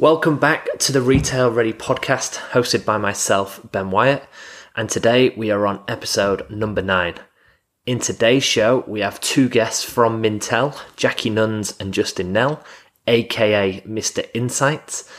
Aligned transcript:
Welcome 0.00 0.38
back 0.38 0.78
to 0.78 0.92
the 0.92 1.02
Retail 1.02 1.50
Ready 1.50 1.72
podcast, 1.72 2.36
hosted 2.52 2.84
by 2.84 2.98
myself, 2.98 3.60
Ben 3.72 3.90
Wyatt, 3.90 4.22
and 4.76 4.88
today 4.88 5.30
we 5.30 5.50
are 5.50 5.66
on 5.66 5.82
episode 5.88 6.48
number 6.48 6.82
nine. 6.82 7.16
In 7.84 7.98
today's 7.98 8.44
show, 8.44 8.84
we 8.86 9.00
have 9.00 9.20
two 9.20 9.48
guests 9.48 9.82
from 9.82 10.22
Mintel, 10.22 10.80
Jackie 10.94 11.30
Nuns 11.30 11.74
and 11.80 11.92
Justin 11.92 12.32
Nell, 12.32 12.62
aka 13.08 13.80
Mr. 13.80 14.24
Insights. 14.34 15.10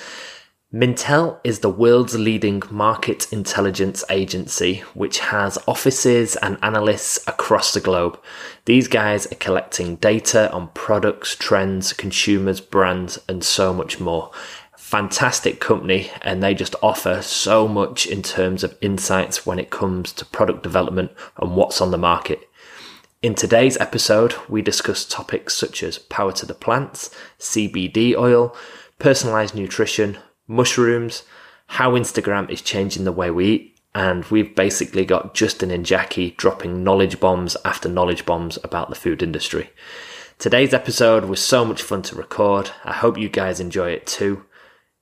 Mintel 0.73 1.39
is 1.43 1.59
the 1.59 1.69
world's 1.69 2.17
leading 2.17 2.61
market 2.69 3.33
intelligence 3.33 4.03
agency, 4.09 4.83
which 4.93 5.17
has 5.17 5.57
offices 5.67 6.35
and 6.35 6.59
analysts 6.61 7.19
across 7.27 7.73
the 7.73 7.79
globe. 7.81 8.17
These 8.65 8.87
guys 8.87 9.25
are 9.31 9.35
collecting 9.35 9.95
data 9.95 10.49
on 10.51 10.67
products, 10.75 11.35
trends, 11.35 11.91
consumers, 11.91 12.61
brands, 12.61 13.19
and 13.27 13.43
so 13.43 13.73
much 13.73 13.99
more. 13.99 14.29
Fantastic 14.89 15.59
company, 15.59 16.09
and 16.23 16.41
they 16.41 16.55
just 16.55 16.75
offer 16.81 17.21
so 17.21 17.67
much 17.67 18.07
in 18.07 18.23
terms 18.23 18.63
of 18.63 18.75
insights 18.81 19.45
when 19.45 19.59
it 19.59 19.69
comes 19.69 20.11
to 20.13 20.25
product 20.25 20.63
development 20.63 21.11
and 21.39 21.55
what's 21.55 21.79
on 21.79 21.91
the 21.91 21.97
market. 21.99 22.49
In 23.21 23.35
today's 23.35 23.77
episode, 23.77 24.33
we 24.49 24.63
discuss 24.63 25.05
topics 25.05 25.55
such 25.55 25.83
as 25.83 25.99
power 25.99 26.31
to 26.31 26.45
the 26.47 26.55
plants, 26.55 27.11
CBD 27.37 28.15
oil, 28.15 28.55
personalized 28.97 29.53
nutrition, 29.53 30.17
mushrooms, 30.47 31.21
how 31.67 31.91
Instagram 31.91 32.49
is 32.49 32.59
changing 32.59 33.03
the 33.03 33.11
way 33.11 33.29
we 33.29 33.45
eat, 33.45 33.79
and 33.93 34.25
we've 34.25 34.55
basically 34.55 35.05
got 35.05 35.35
Justin 35.35 35.69
and 35.69 35.85
Jackie 35.85 36.31
dropping 36.31 36.83
knowledge 36.83 37.19
bombs 37.19 37.55
after 37.63 37.87
knowledge 37.87 38.25
bombs 38.25 38.57
about 38.63 38.89
the 38.89 38.95
food 38.95 39.21
industry. 39.21 39.69
Today's 40.39 40.73
episode 40.73 41.25
was 41.25 41.39
so 41.39 41.63
much 41.63 41.83
fun 41.83 42.01
to 42.01 42.15
record. 42.15 42.71
I 42.83 42.93
hope 42.93 43.19
you 43.19 43.29
guys 43.29 43.59
enjoy 43.59 43.91
it 43.91 44.07
too. 44.07 44.45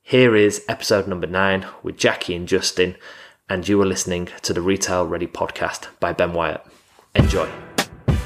Here 0.08 0.34
is 0.34 0.64
episode 0.70 1.06
number 1.06 1.26
nine 1.26 1.66
with 1.82 1.98
Jackie 1.98 2.34
and 2.34 2.48
Justin, 2.48 2.96
and 3.46 3.68
you 3.68 3.78
are 3.82 3.84
listening 3.84 4.30
to 4.40 4.54
the 4.54 4.62
Retail 4.62 5.06
Ready 5.06 5.26
podcast 5.26 5.88
by 6.00 6.14
Ben 6.14 6.32
Wyatt. 6.32 6.64
Enjoy. 7.14 7.46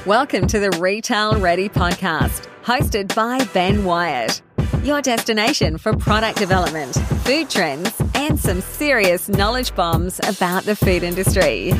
Welcome 0.05 0.47
to 0.47 0.61
the 0.61 0.71
Retail 0.79 1.37
Ready 1.41 1.67
podcast, 1.67 2.47
hosted 2.63 3.13
by 3.13 3.43
Ben 3.53 3.83
Wyatt 3.83 4.41
your 4.85 5.01
destination 5.01 5.77
for 5.77 5.93
product 5.97 6.37
development, 6.37 6.95
food 7.25 7.49
trends, 7.49 7.91
and 8.15 8.39
some 8.39 8.61
serious 8.61 9.27
knowledge 9.27 9.75
bombs 9.75 10.21
about 10.25 10.63
the 10.63 10.77
food 10.77 11.03
industry. 11.03 11.73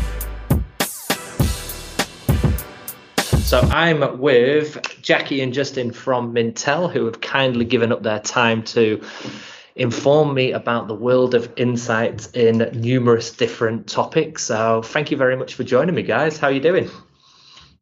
So 3.39 3.61
I'm 3.61 4.19
with 4.19 4.81
Jackie 5.01 5.39
and 5.39 5.53
Justin 5.53 5.93
from 5.93 6.33
Mintel, 6.33 6.91
who 6.91 7.05
have 7.05 7.21
kindly 7.21 7.63
given 7.63 7.93
up 7.93 8.03
their 8.03 8.19
time 8.19 8.63
to 8.63 9.01
inform 9.75 10.33
me 10.33 10.52
about 10.52 10.88
the 10.88 10.93
world 10.93 11.33
of 11.33 11.52
insights 11.55 12.29
in 12.31 12.69
numerous 12.73 13.31
different 13.31 13.88
topics. 13.88 14.43
So 14.43 14.81
thank 14.81 15.11
you 15.11 15.17
very 15.17 15.35
much 15.35 15.55
for 15.55 15.63
joining 15.63 15.95
me, 15.95 16.03
guys. 16.03 16.38
How 16.38 16.47
are 16.47 16.52
you 16.52 16.59
doing? 16.59 16.89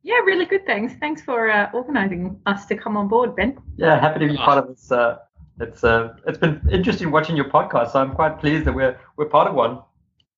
Yeah, 0.04 0.20
really 0.20 0.46
good. 0.46 0.66
Thanks. 0.66 0.94
Thanks 1.00 1.22
for 1.22 1.50
uh, 1.50 1.70
organising 1.74 2.40
us 2.46 2.66
to 2.68 2.76
come 2.76 2.98
on 2.98 3.08
board, 3.08 3.36
Ben. 3.36 3.60
Yeah, 3.78 4.00
happy 4.00 4.20
to 4.22 4.28
be 4.28 4.38
part 4.38 4.58
of 4.58 4.68
this. 4.68 4.92
Uh, 4.92 5.18
it's 5.60 5.84
uh, 5.84 6.16
it's 6.26 6.40
been 6.40 6.60
interesting 6.72 7.12
watching 7.12 7.36
your 7.36 7.50
podcast. 7.50 7.92
So 7.92 8.02
I'm 8.02 8.16
quite 8.16 8.40
pleased 8.40 8.66
that 8.66 8.74
we're 8.74 9.00
we're 9.16 9.28
part 9.28 9.48
of 9.48 9.54
one. 9.54 9.80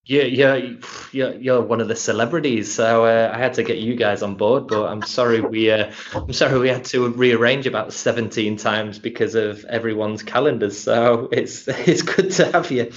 Yeah, 0.06 0.24
yeah, 0.24 0.74
you're, 1.14 1.34
you're 1.36 1.62
one 1.62 1.80
of 1.80 1.88
the 1.88 1.96
celebrities, 1.96 2.74
so 2.74 3.06
uh, 3.06 3.32
I 3.34 3.38
had 3.38 3.54
to 3.54 3.64
get 3.64 3.78
you 3.78 3.96
guys 3.96 4.22
on 4.22 4.36
board. 4.36 4.68
But 4.68 4.88
I'm 4.88 5.02
sorry 5.02 5.40
we 5.40 5.72
uh, 5.72 5.94
I'm 6.14 6.34
sorry 6.34 6.60
we 6.60 6.68
had 6.68 6.84
to 6.86 7.08
rearrange 7.10 7.68
about 7.68 7.94
17 7.94 8.58
times 8.58 9.00
because 9.00 9.34
of 9.36 9.64
everyone's 9.66 10.22
calendars. 10.22 10.78
So 10.78 11.30
it's 11.32 11.68
it's 11.68 12.02
good 12.02 12.32
to 12.32 12.52
have 12.52 12.70
you 12.70 12.92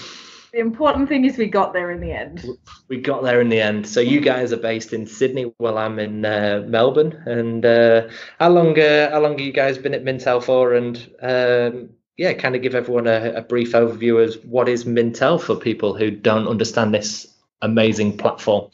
the 0.56 0.62
important 0.62 1.06
thing 1.06 1.26
is 1.26 1.36
we 1.36 1.48
got 1.48 1.74
there 1.74 1.90
in 1.90 2.00
the 2.00 2.12
end. 2.12 2.46
We 2.88 2.98
got 2.98 3.22
there 3.22 3.42
in 3.42 3.50
the 3.50 3.60
end. 3.60 3.86
So 3.86 4.00
you 4.00 4.20
guys 4.20 4.54
are 4.54 4.56
based 4.56 4.94
in 4.94 5.06
Sydney, 5.06 5.52
while 5.58 5.76
I'm 5.76 5.98
in 5.98 6.24
uh, 6.24 6.64
Melbourne. 6.66 7.12
And 7.26 7.66
uh, 7.66 8.08
how 8.40 8.48
long 8.48 8.78
uh, 8.78 9.10
how 9.10 9.20
long 9.20 9.32
have 9.32 9.40
you 9.40 9.52
guys 9.52 9.76
been 9.76 9.92
at 9.92 10.02
Mintel 10.02 10.42
for? 10.42 10.72
And 10.72 10.96
um, 11.20 11.90
yeah, 12.16 12.32
kind 12.32 12.56
of 12.56 12.62
give 12.62 12.74
everyone 12.74 13.06
a, 13.06 13.32
a 13.34 13.42
brief 13.42 13.72
overview 13.72 14.24
of 14.24 14.42
what 14.44 14.68
is 14.68 14.84
Mintel 14.84 15.40
for 15.40 15.54
people 15.54 15.94
who 15.94 16.10
don't 16.10 16.48
understand 16.48 16.94
this 16.94 17.26
amazing 17.62 18.16
platform. 18.16 18.70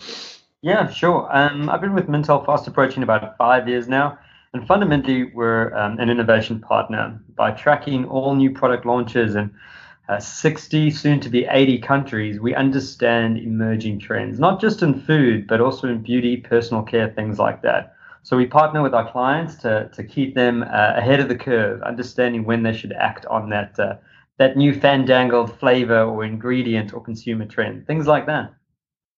Yeah, 0.62 0.88
sure. 0.88 1.28
Um, 1.32 1.68
I've 1.68 1.80
been 1.80 1.94
with 1.94 2.06
Mintel 2.06 2.44
fast 2.46 2.68
approaching 2.68 3.02
about 3.02 3.36
five 3.36 3.68
years 3.68 3.88
now. 3.88 4.18
And 4.54 4.66
fundamentally, 4.66 5.24
we're 5.24 5.74
um, 5.74 5.98
an 5.98 6.10
innovation 6.10 6.60
partner 6.60 7.18
by 7.36 7.52
tracking 7.52 8.04
all 8.04 8.34
new 8.34 8.50
product 8.50 8.84
launches 8.84 9.34
and 9.34 9.50
uh, 10.08 10.18
60, 10.18 10.90
soon 10.90 11.20
to 11.20 11.30
be 11.30 11.46
80 11.48 11.78
countries, 11.78 12.40
we 12.40 12.54
understand 12.54 13.38
emerging 13.38 14.00
trends, 14.00 14.38
not 14.38 14.60
just 14.60 14.82
in 14.82 15.00
food, 15.00 15.46
but 15.46 15.60
also 15.60 15.88
in 15.88 16.02
beauty, 16.02 16.36
personal 16.36 16.82
care, 16.82 17.08
things 17.08 17.38
like 17.38 17.62
that. 17.62 17.96
So 18.24 18.36
we 18.36 18.46
partner 18.46 18.82
with 18.82 18.94
our 18.94 19.10
clients 19.10 19.56
to, 19.56 19.90
to 19.94 20.04
keep 20.04 20.34
them 20.34 20.62
uh, 20.62 20.92
ahead 20.96 21.18
of 21.18 21.28
the 21.28 21.34
curve, 21.34 21.82
understanding 21.82 22.44
when 22.44 22.62
they 22.62 22.72
should 22.72 22.92
act 22.92 23.26
on 23.26 23.50
that, 23.50 23.78
uh, 23.78 23.96
that 24.38 24.56
new 24.56 24.72
fandangled 24.72 25.58
flavor 25.58 26.02
or 26.02 26.24
ingredient 26.24 26.94
or 26.94 27.02
consumer 27.02 27.46
trend, 27.46 27.86
things 27.86 28.06
like 28.06 28.26
that. 28.26 28.54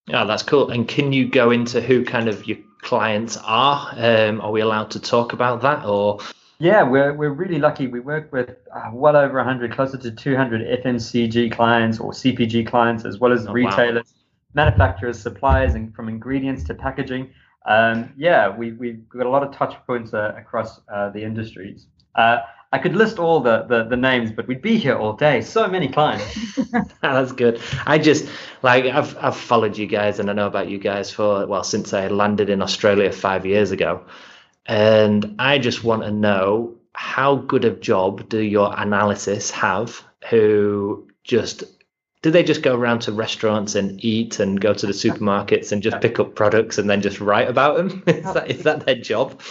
Yeah, 0.06 0.24
that's 0.24 0.42
cool. 0.42 0.70
And 0.70 0.88
can 0.88 1.12
you 1.12 1.28
go 1.28 1.50
into 1.50 1.82
who 1.82 2.04
kind 2.04 2.28
of 2.28 2.46
your 2.46 2.58
clients 2.80 3.36
are? 3.44 3.92
Um, 3.96 4.40
are 4.40 4.50
we 4.50 4.60
allowed 4.60 4.90
to 4.92 5.00
talk 5.00 5.34
about 5.34 5.60
that 5.62 5.84
or? 5.84 6.20
Yeah, 6.58 6.82
we're, 6.82 7.12
we're 7.12 7.32
really 7.32 7.58
lucky. 7.58 7.88
We 7.88 8.00
work 8.00 8.32
with 8.32 8.56
uh, 8.74 8.90
well 8.92 9.16
over 9.16 9.36
100, 9.36 9.72
closer 9.72 9.98
to 9.98 10.10
200 10.10 10.82
FMCG 10.82 11.52
clients 11.52 11.98
or 11.98 12.12
CPG 12.12 12.66
clients, 12.66 13.04
as 13.04 13.18
well 13.18 13.32
as 13.32 13.46
oh, 13.46 13.52
retailers, 13.52 14.14
wow. 14.14 14.64
manufacturers, 14.64 15.18
suppliers, 15.18 15.74
and 15.74 15.94
from 15.94 16.08
ingredients 16.08 16.64
to 16.64 16.74
packaging. 16.74 17.30
Um, 17.64 18.12
yeah, 18.16 18.54
we, 18.54 18.72
we've 18.72 19.08
got 19.08 19.26
a 19.26 19.30
lot 19.30 19.42
of 19.42 19.54
touch 19.54 19.74
points 19.86 20.12
uh, 20.12 20.34
across 20.36 20.80
uh, 20.88 21.10
the 21.10 21.22
industries. 21.22 21.86
Uh, 22.14 22.40
I 22.72 22.78
could 22.78 22.96
list 22.96 23.18
all 23.20 23.40
the, 23.40 23.62
the, 23.68 23.84
the 23.84 23.96
names, 23.96 24.32
but 24.32 24.48
we'd 24.48 24.60
be 24.60 24.76
here 24.76 24.96
all 24.96 25.12
day. 25.12 25.40
So 25.40 25.68
many 25.68 25.88
clients. 25.88 26.58
That's 27.02 27.32
good. 27.32 27.60
I 27.86 27.98
just 27.98 28.28
like 28.62 28.84
I've 28.84 29.16
I've 29.18 29.36
followed 29.36 29.76
you 29.78 29.86
guys, 29.86 30.18
and 30.18 30.28
I 30.30 30.32
know 30.32 30.46
about 30.46 30.68
you 30.68 30.78
guys 30.78 31.10
for 31.10 31.46
well 31.46 31.64
since 31.64 31.92
I 31.92 32.08
landed 32.08 32.50
in 32.50 32.62
Australia 32.62 33.12
five 33.12 33.46
years 33.46 33.70
ago. 33.70 34.04
And 34.66 35.36
I 35.38 35.58
just 35.58 35.84
want 35.84 36.02
to 36.02 36.10
know 36.10 36.74
how 36.94 37.36
good 37.36 37.64
a 37.64 37.70
job 37.70 38.28
do 38.28 38.40
your 38.40 38.74
analysis 38.76 39.50
have 39.50 40.02
who 40.30 41.06
just 41.22 41.64
do 42.24 42.30
they 42.30 42.42
just 42.42 42.62
go 42.62 42.74
around 42.74 43.00
to 43.00 43.12
restaurants 43.12 43.74
and 43.74 44.02
eat 44.02 44.40
and 44.40 44.58
go 44.58 44.72
to 44.72 44.86
the 44.86 44.94
supermarkets 44.94 45.72
and 45.72 45.82
just 45.82 46.00
pick 46.00 46.18
up 46.18 46.34
products 46.34 46.78
and 46.78 46.88
then 46.88 47.02
just 47.02 47.20
write 47.20 47.50
about 47.50 47.76
them? 47.76 48.02
is, 48.06 48.32
that, 48.32 48.50
is 48.50 48.62
that 48.62 48.86
their 48.86 48.94
job? 48.94 49.42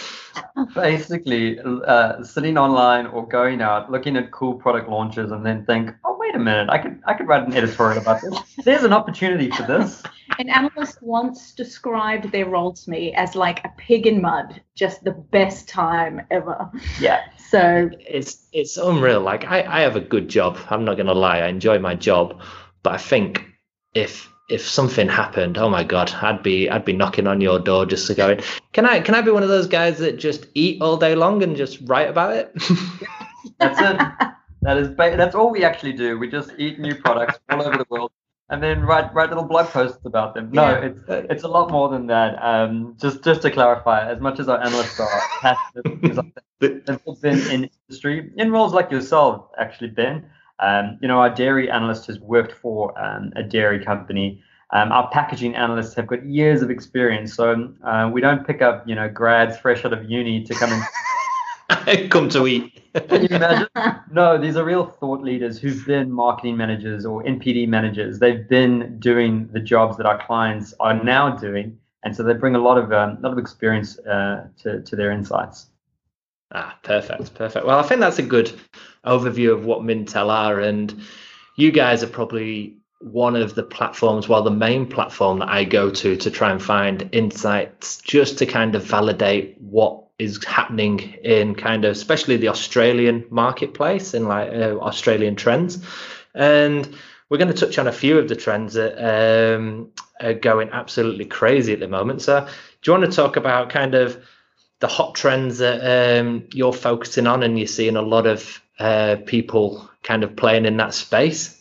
Basically, 0.74 1.60
uh, 1.60 2.24
sitting 2.24 2.58
online 2.58 3.06
or 3.06 3.28
going 3.28 3.62
out, 3.62 3.92
looking 3.92 4.16
at 4.16 4.32
cool 4.32 4.54
product 4.54 4.88
launches, 4.88 5.30
and 5.30 5.46
then 5.46 5.64
think, 5.64 5.92
oh, 6.04 6.16
wait 6.18 6.34
a 6.34 6.38
minute, 6.40 6.68
I 6.68 6.78
could 6.78 7.00
I 7.06 7.14
could 7.14 7.28
write 7.28 7.46
an 7.46 7.54
editorial 7.54 8.02
about 8.02 8.20
this. 8.22 8.36
There's 8.64 8.82
an 8.82 8.92
opportunity 8.92 9.52
for 9.52 9.62
this. 9.62 10.02
An 10.38 10.48
analyst 10.48 11.00
once 11.00 11.52
described 11.52 12.32
their 12.32 12.46
role 12.46 12.72
to 12.72 12.90
me 12.90 13.12
as 13.12 13.36
like 13.36 13.64
a 13.64 13.68
pig 13.76 14.06
in 14.06 14.20
mud, 14.20 14.60
just 14.74 15.04
the 15.04 15.12
best 15.12 15.68
time 15.68 16.22
ever. 16.30 16.68
Yeah. 16.98 17.20
So 17.50 17.90
it's 18.00 18.46
it's 18.52 18.76
unreal. 18.76 19.20
Like 19.20 19.44
I, 19.44 19.62
I 19.62 19.80
have 19.82 19.94
a 19.94 20.00
good 20.00 20.28
job. 20.28 20.58
I'm 20.70 20.84
not 20.84 20.96
gonna 20.96 21.14
lie, 21.14 21.38
I 21.40 21.46
enjoy 21.46 21.78
my 21.78 21.94
job. 21.94 22.40
But 22.84 22.92
I 22.92 22.98
think 22.98 23.44
if 23.94 24.30
if 24.48 24.60
something 24.60 25.08
happened, 25.08 25.58
oh 25.58 25.70
my 25.70 25.82
god, 25.82 26.12
I'd 26.12 26.42
be 26.42 26.70
I'd 26.70 26.84
be 26.84 26.92
knocking 26.92 27.26
on 27.26 27.40
your 27.40 27.58
door 27.58 27.86
just 27.86 28.06
to 28.06 28.14
go 28.14 28.30
in. 28.30 28.40
Can 28.72 28.86
I 28.86 29.00
can 29.00 29.16
I 29.16 29.22
be 29.22 29.32
one 29.32 29.42
of 29.42 29.48
those 29.48 29.66
guys 29.66 29.98
that 29.98 30.18
just 30.18 30.46
eat 30.54 30.80
all 30.80 30.96
day 30.96 31.16
long 31.16 31.42
and 31.42 31.56
just 31.56 31.80
write 31.86 32.08
about 32.08 32.36
it? 32.36 32.52
That's 33.58 33.80
it. 33.80 34.28
That 34.62 34.76
is 34.78 34.96
that's 34.96 35.34
all 35.34 35.50
we 35.50 35.64
actually 35.64 35.92
do. 35.92 36.18
We 36.18 36.30
just 36.30 36.52
eat 36.58 36.78
new 36.78 36.94
products 36.94 37.38
all 37.50 37.62
over 37.62 37.76
the 37.76 37.86
world 37.90 38.12
and 38.48 38.62
then 38.62 38.82
write 38.82 39.12
write 39.14 39.28
little 39.28 39.44
blog 39.44 39.66
posts 39.68 40.04
about 40.04 40.34
them. 40.34 40.50
No, 40.52 40.70
yeah. 40.70 40.84
it's 40.86 41.00
it's 41.08 41.42
a 41.44 41.48
lot 41.48 41.70
more 41.70 41.88
than 41.88 42.06
that. 42.06 42.36
Um, 42.42 42.96
just 43.00 43.24
just 43.24 43.42
to 43.42 43.50
clarify, 43.50 44.10
as 44.10 44.20
much 44.20 44.38
as 44.40 44.48
our 44.48 44.62
analysts 44.62 45.00
are 45.00 45.08
passionate, 45.40 46.32
they've 46.60 47.20
been 47.20 47.38
in 47.50 47.70
industry 47.88 48.32
in 48.36 48.50
roles 48.50 48.72
like 48.72 48.90
yourself, 48.90 49.48
actually, 49.58 49.88
Ben. 49.88 50.26
Um, 50.60 50.98
you 51.02 51.08
know, 51.08 51.18
our 51.18 51.30
dairy 51.30 51.70
analyst 51.70 52.06
has 52.06 52.18
worked 52.20 52.52
for 52.52 52.96
um, 53.02 53.32
a 53.36 53.42
dairy 53.42 53.84
company. 53.84 54.42
Um, 54.72 54.92
our 54.92 55.08
packaging 55.10 55.54
analysts 55.54 55.94
have 55.94 56.06
got 56.06 56.24
years 56.26 56.62
of 56.62 56.70
experience, 56.70 57.34
so 57.34 57.72
uh, 57.84 58.10
we 58.12 58.20
don't 58.20 58.46
pick 58.46 58.62
up, 58.62 58.86
you 58.88 58.94
know, 58.94 59.08
grads 59.08 59.56
fresh 59.56 59.84
out 59.84 59.92
of 59.92 60.08
uni 60.08 60.42
to 60.44 60.54
come 60.54 60.70
and 60.72 62.10
come 62.10 62.28
to 62.30 62.46
eat. 62.46 62.80
Can 63.08 63.22
you 63.22 63.28
imagine? 63.30 63.68
No, 64.10 64.38
these 64.38 64.56
are 64.56 64.64
real 64.64 64.86
thought 64.86 65.22
leaders 65.22 65.58
who've 65.58 65.84
been 65.86 66.10
marketing 66.10 66.56
managers 66.56 67.04
or 67.04 67.22
NPD 67.24 67.68
managers. 67.68 68.18
They've 68.20 68.48
been 68.48 68.98
doing 69.00 69.48
the 69.52 69.60
jobs 69.60 69.96
that 69.96 70.06
our 70.06 70.24
clients 70.24 70.74
are 70.80 70.94
now 71.02 71.36
doing, 71.36 71.78
and 72.04 72.14
so 72.14 72.22
they 72.22 72.34
bring 72.34 72.54
a 72.54 72.60
lot 72.60 72.78
of 72.78 72.92
um, 72.92 73.18
lot 73.20 73.32
of 73.32 73.38
experience 73.38 73.98
uh, 74.00 74.46
to 74.62 74.82
to 74.82 74.96
their 74.96 75.10
insights. 75.10 75.66
Ah, 76.52 76.78
perfect, 76.84 77.34
perfect. 77.34 77.66
Well, 77.66 77.78
I 77.78 77.82
think 77.82 78.00
that's 78.00 78.18
a 78.20 78.22
good 78.22 78.52
overview 79.06 79.52
of 79.52 79.64
what 79.64 79.80
Mintel 79.80 80.30
are, 80.30 80.60
and 80.60 80.94
you 81.56 81.70
guys 81.70 82.02
are 82.02 82.08
probably 82.08 82.76
one 83.00 83.36
of 83.36 83.54
the 83.54 83.62
platforms, 83.62 84.28
well, 84.28 84.42
the 84.42 84.50
main 84.50 84.86
platform 84.86 85.38
that 85.40 85.48
I 85.48 85.64
go 85.64 85.90
to 85.90 86.16
to 86.16 86.30
try 86.30 86.50
and 86.50 86.62
find 86.62 87.08
insights, 87.12 88.00
just 88.00 88.38
to 88.38 88.46
kind 88.46 88.74
of 88.74 88.82
validate 88.82 89.60
what 89.60 90.04
is 90.18 90.42
happening 90.44 91.00
in 91.22 91.54
kind 91.54 91.84
of, 91.84 91.92
especially 91.92 92.36
the 92.36 92.48
Australian 92.48 93.24
marketplace 93.30 94.14
and 94.14 94.26
like 94.26 94.50
uh, 94.50 94.78
Australian 94.78 95.36
trends, 95.36 95.84
and 96.34 96.96
we're 97.28 97.38
going 97.38 97.52
to 97.52 97.66
touch 97.66 97.78
on 97.78 97.86
a 97.86 97.92
few 97.92 98.18
of 98.18 98.28
the 98.28 98.36
trends 98.36 98.74
that 98.74 98.96
um, 98.98 99.90
are 100.20 100.34
going 100.34 100.70
absolutely 100.70 101.24
crazy 101.24 101.72
at 101.72 101.80
the 101.80 101.88
moment. 101.88 102.22
So, 102.22 102.40
do 102.40 102.92
you 102.92 102.98
want 102.98 103.10
to 103.10 103.16
talk 103.16 103.36
about 103.36 103.70
kind 103.70 103.94
of 103.94 104.24
the 104.80 104.86
hot 104.86 105.14
trends 105.14 105.58
that 105.58 106.20
um, 106.20 106.46
you're 106.52 106.72
focusing 106.72 107.26
on 107.26 107.42
and 107.42 107.58
you're 107.58 107.66
seeing 107.66 107.96
a 107.96 108.02
lot 108.02 108.26
of 108.26 108.60
uh, 108.78 109.16
people 109.26 109.88
kind 110.02 110.24
of 110.24 110.36
playing 110.36 110.66
in 110.66 110.76
that 110.76 110.94
space? 110.94 111.60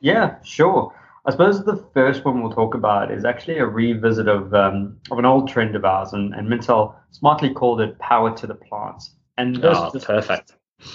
Yeah, 0.00 0.36
sure. 0.42 0.94
I 1.24 1.30
suppose 1.30 1.64
the 1.64 1.76
first 1.94 2.24
one 2.24 2.42
we'll 2.42 2.52
talk 2.52 2.74
about 2.74 3.12
is 3.12 3.24
actually 3.24 3.58
a 3.58 3.66
revisit 3.66 4.26
of 4.26 4.52
um, 4.54 4.98
of 5.10 5.18
an 5.18 5.24
old 5.24 5.48
trend 5.48 5.76
of 5.76 5.84
ours, 5.84 6.12
and, 6.12 6.34
and 6.34 6.48
Mintel 6.48 6.96
smartly 7.12 7.54
called 7.54 7.80
it 7.80 7.96
"power 8.00 8.36
to 8.36 8.46
the 8.46 8.56
plants." 8.56 9.12
And 9.38 9.56
this 9.56 9.78
oh, 9.78 9.90
just, 9.92 10.06
perfect. 10.06 10.54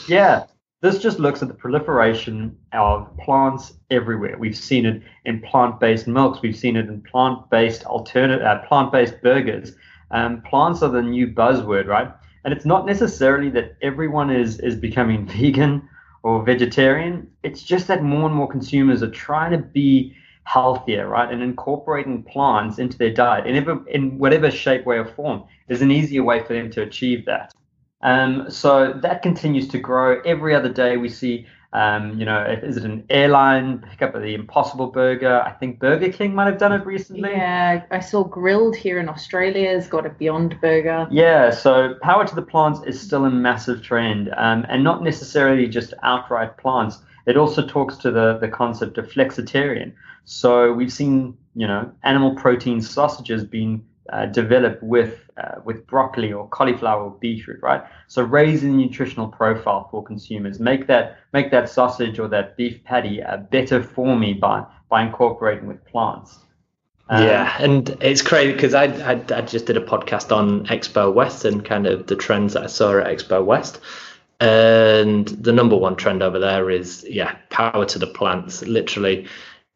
Yeah, 0.09 0.45
this 0.81 0.99
just 0.99 1.19
looks 1.19 1.41
at 1.41 1.47
the 1.47 1.53
proliferation 1.53 2.57
of 2.73 3.09
plants 3.17 3.73
everywhere. 3.89 4.37
We've 4.37 4.57
seen 4.57 4.85
it 4.85 5.01
in 5.23 5.41
plant-based 5.41 6.07
milks. 6.07 6.41
We've 6.41 6.55
seen 6.55 6.75
it 6.75 6.87
in 6.87 7.01
plant-based 7.01 7.85
alternate 7.85 8.41
uh, 8.41 8.59
plant-based 8.67 9.21
burgers. 9.23 9.73
Um, 10.11 10.41
plants 10.41 10.81
are 10.81 10.89
the 10.89 11.01
new 11.01 11.27
buzzword, 11.27 11.87
right? 11.87 12.11
And 12.43 12.53
it's 12.53 12.65
not 12.65 12.85
necessarily 12.85 13.49
that 13.51 13.75
everyone 13.81 14.29
is 14.29 14.59
is 14.59 14.75
becoming 14.75 15.25
vegan 15.37 15.87
or 16.23 16.43
vegetarian. 16.43 17.29
It's 17.43 17.63
just 17.63 17.87
that 17.87 18.03
more 18.03 18.27
and 18.27 18.35
more 18.35 18.47
consumers 18.47 19.03
are 19.03 19.11
trying 19.11 19.51
to 19.51 19.57
be 19.57 20.15
healthier, 20.43 21.07
right? 21.07 21.31
And 21.31 21.43
incorporating 21.43 22.23
plants 22.23 22.79
into 22.79 22.97
their 22.97 23.13
diet 23.13 23.45
in, 23.45 23.55
ever, 23.55 23.85
in 23.87 24.17
whatever 24.17 24.49
shape, 24.49 24.85
way, 24.85 24.97
or 24.97 25.05
form 25.05 25.43
is 25.67 25.81
an 25.81 25.91
easier 25.91 26.23
way 26.23 26.41
for 26.43 26.53
them 26.53 26.71
to 26.71 26.83
achieve 26.83 27.25
that. 27.25 27.53
Um, 28.01 28.49
so 28.49 28.93
that 29.01 29.21
continues 29.21 29.67
to 29.69 29.79
grow. 29.79 30.21
Every 30.21 30.55
other 30.55 30.71
day 30.71 30.95
we 30.97 31.09
see 31.09 31.45
um, 31.73 32.17
you 32.17 32.25
know, 32.25 32.43
is 32.63 32.77
it 32.77 32.83
an 32.85 33.03
airline 33.09 33.79
pick 33.79 34.01
up 34.01 34.13
the 34.13 34.33
Impossible 34.33 34.87
Burger? 34.87 35.41
I 35.41 35.51
think 35.51 35.79
Burger 35.79 36.11
King 36.11 36.33
might 36.33 36.45
have 36.45 36.57
done 36.57 36.71
it 36.71 36.85
recently. 36.85 37.31
Yeah, 37.31 37.83
I 37.91 37.99
saw 37.99 38.23
Grill'd 38.23 38.75
here 38.75 38.99
in 38.99 39.09
Australia 39.09 39.69
has 39.69 39.87
got 39.87 40.05
a 40.05 40.09
Beyond 40.09 40.59
Burger. 40.61 41.07
Yeah, 41.11 41.51
so 41.51 41.95
power 42.01 42.25
to 42.25 42.35
the 42.35 42.41
plants 42.41 42.79
is 42.85 42.99
still 42.99 43.25
a 43.25 43.29
massive 43.29 43.83
trend, 43.83 44.33
um, 44.37 44.65
and 44.69 44.83
not 44.83 45.03
necessarily 45.03 45.67
just 45.67 45.93
outright 46.03 46.57
plants. 46.57 46.99
It 47.25 47.35
also 47.35 47.67
talks 47.67 47.97
to 47.97 48.11
the 48.11 48.37
the 48.39 48.47
concept 48.47 48.97
of 48.97 49.11
flexitarian. 49.11 49.93
So 50.23 50.73
we've 50.73 50.91
seen, 50.91 51.37
you 51.55 51.67
know, 51.67 51.91
animal 52.03 52.35
protein 52.35 52.81
sausages 52.81 53.43
being 53.43 53.85
uh, 54.09 54.25
develop 54.25 54.81
with 54.81 55.29
uh, 55.37 55.55
with 55.63 55.85
broccoli 55.87 56.33
or 56.33 56.47
cauliflower 56.49 57.05
or 57.05 57.17
beetroot, 57.19 57.61
right? 57.61 57.83
So 58.07 58.23
raising 58.23 58.77
the 58.77 58.83
nutritional 58.85 59.27
profile 59.27 59.87
for 59.91 60.03
consumers, 60.03 60.59
make 60.59 60.87
that 60.87 61.17
make 61.33 61.51
that 61.51 61.69
sausage 61.69 62.19
or 62.19 62.27
that 62.29 62.57
beef 62.57 62.83
patty 62.83 63.21
uh, 63.21 63.37
better 63.37 63.83
for 63.83 64.15
me 64.15 64.33
by 64.33 64.65
by 64.89 65.03
incorporating 65.03 65.67
with 65.67 65.83
plants. 65.85 66.39
Um, 67.09 67.23
yeah, 67.23 67.55
and 67.59 67.97
it's 68.01 68.21
crazy 68.21 68.51
because 68.51 68.73
I, 68.73 68.85
I, 68.85 69.23
I 69.33 69.41
just 69.41 69.65
did 69.65 69.77
a 69.77 69.81
podcast 69.81 70.35
on 70.35 70.65
Expo 70.67 71.13
West 71.13 71.45
and 71.45 71.63
kind 71.63 71.87
of 71.87 72.07
the 72.07 72.17
trends 72.17 72.53
that 72.53 72.63
I 72.63 72.67
saw 72.67 72.99
at 72.99 73.07
Expo 73.07 73.45
West, 73.45 73.79
and 74.41 75.27
the 75.27 75.53
number 75.53 75.77
one 75.77 75.95
trend 75.95 76.21
over 76.21 76.39
there 76.39 76.69
is 76.69 77.05
yeah, 77.09 77.37
power 77.49 77.85
to 77.85 77.99
the 77.99 78.07
plants. 78.07 78.61
Literally, 78.63 79.25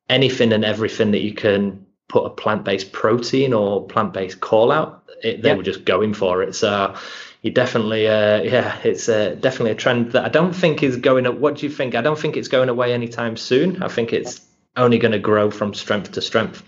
anything 0.10 0.51
and 0.51 0.66
everything 0.66 1.12
that 1.12 1.22
you 1.22 1.34
can 1.34 1.86
put 2.12 2.25
a 2.25 2.30
plant-based 2.30 2.92
protein 2.92 3.54
or 3.54 3.88
plant-based 3.88 4.42
call 4.42 4.72
out, 4.72 5.04
it, 5.24 5.42
they 5.42 5.50
yeah. 5.50 5.56
were 5.56 5.63
just 5.63 5.86
going 5.86 6.13
for 6.13 6.44
it. 6.44 6.54
So 6.56 6.96
you 7.42 7.52
definitely, 7.52 8.08
uh, 8.08 8.42
yeah, 8.44 8.78
it's 8.84 9.08
uh, 9.08 9.36
definitely 9.40 9.72
a 9.72 9.75
trend 9.75 10.12
that 10.12 10.25
I 10.25 10.30
don't 10.30 10.54
think 10.54 10.84
is 10.84 10.98
going. 10.98 11.25
Up. 11.25 11.36
What 11.36 11.56
do 11.56 11.66
you 11.66 11.72
think? 11.72 11.96
I 11.96 12.02
don't 12.02 12.19
think 12.19 12.38
it's 12.38 12.50
going 12.50 12.69
away 12.69 12.94
anytime 12.94 13.38
soon. 13.38 13.81
I 13.81 13.88
think 13.88 14.13
it's 14.13 14.42
only 14.75 15.00
going 15.00 15.13
to 15.13 15.19
grow 15.19 15.50
from 15.50 15.74
strength 15.74 16.12
to 16.12 16.22
strength. 16.22 16.63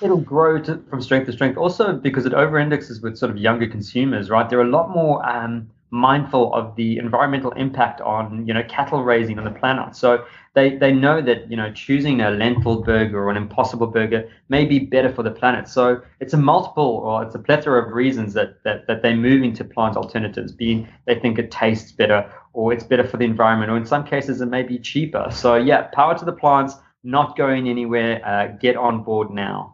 It'll 0.00 0.16
grow 0.16 0.62
to, 0.62 0.82
from 0.88 1.02
strength 1.02 1.26
to 1.26 1.32
strength. 1.32 1.58
Also, 1.58 1.92
because 1.92 2.26
it 2.26 2.32
over-indexes 2.32 3.00
with 3.00 3.18
sort 3.18 3.30
of 3.30 3.38
younger 3.38 3.66
consumers, 3.66 4.30
right? 4.30 4.48
there 4.48 4.58
are 4.58 4.62
a 4.62 4.70
lot 4.70 4.88
more 4.90 5.26
um, 5.28 5.68
mindful 5.90 6.52
of 6.54 6.74
the 6.76 6.98
environmental 6.98 7.52
impact 7.52 8.00
on 8.00 8.46
you 8.46 8.52
know 8.52 8.62
cattle 8.64 9.02
raising 9.02 9.38
on 9.38 9.44
the 9.44 9.50
planet. 9.50 9.94
So 9.94 10.24
they 10.54 10.76
they 10.76 10.92
know 10.92 11.22
that 11.22 11.50
you 11.50 11.56
know 11.56 11.72
choosing 11.72 12.20
a 12.20 12.30
lentil 12.30 12.82
burger 12.82 13.22
or 13.22 13.30
an 13.30 13.36
impossible 13.36 13.86
burger 13.86 14.28
may 14.48 14.64
be 14.64 14.78
better 14.78 15.12
for 15.12 15.22
the 15.22 15.30
planet. 15.30 15.68
So 15.68 16.00
it's 16.20 16.34
a 16.34 16.36
multiple 16.36 17.00
or 17.04 17.22
it's 17.22 17.34
a 17.34 17.38
plethora 17.38 17.86
of 17.86 17.92
reasons 17.92 18.34
that 18.34 18.62
that, 18.64 18.86
that 18.86 19.02
they're 19.02 19.16
moving 19.16 19.52
to 19.54 19.64
plant 19.64 19.96
alternatives. 19.96 20.52
Being 20.52 20.88
they 21.06 21.18
think 21.18 21.38
it 21.38 21.50
tastes 21.50 21.92
better 21.92 22.30
or 22.52 22.72
it's 22.72 22.84
better 22.84 23.06
for 23.06 23.16
the 23.16 23.24
environment 23.24 23.70
or 23.70 23.76
in 23.76 23.86
some 23.86 24.04
cases 24.04 24.40
it 24.40 24.46
may 24.46 24.62
be 24.62 24.78
cheaper. 24.78 25.28
So 25.30 25.56
yeah, 25.56 25.82
power 25.92 26.16
to 26.18 26.24
the 26.24 26.32
plants, 26.32 26.74
not 27.02 27.36
going 27.36 27.68
anywhere. 27.68 28.20
Uh, 28.26 28.48
get 28.58 28.76
on 28.76 29.02
board 29.02 29.30
now. 29.30 29.73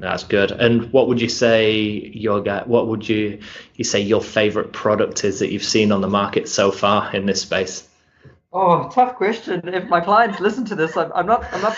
That's 0.00 0.24
good. 0.24 0.50
And 0.50 0.90
what 0.92 1.08
would 1.08 1.20
you 1.20 1.28
say 1.28 1.78
your 2.14 2.42
what 2.64 2.88
would 2.88 3.06
you 3.06 3.38
you 3.74 3.84
say 3.84 4.00
your 4.00 4.22
favorite 4.22 4.72
product 4.72 5.24
is 5.24 5.38
that 5.40 5.52
you've 5.52 5.62
seen 5.62 5.92
on 5.92 6.00
the 6.00 6.08
market 6.08 6.48
so 6.48 6.70
far 6.70 7.14
in 7.14 7.26
this 7.26 7.42
space? 7.42 7.86
Oh, 8.50 8.88
tough 8.88 9.14
question. 9.16 9.68
If 9.68 9.88
my 9.88 10.00
clients 10.00 10.40
listen 10.40 10.64
to 10.66 10.74
this, 10.74 10.96
I'm, 10.96 11.12
I'm 11.12 11.26
not 11.26 11.44
I'm 11.52 11.60
not 11.60 11.76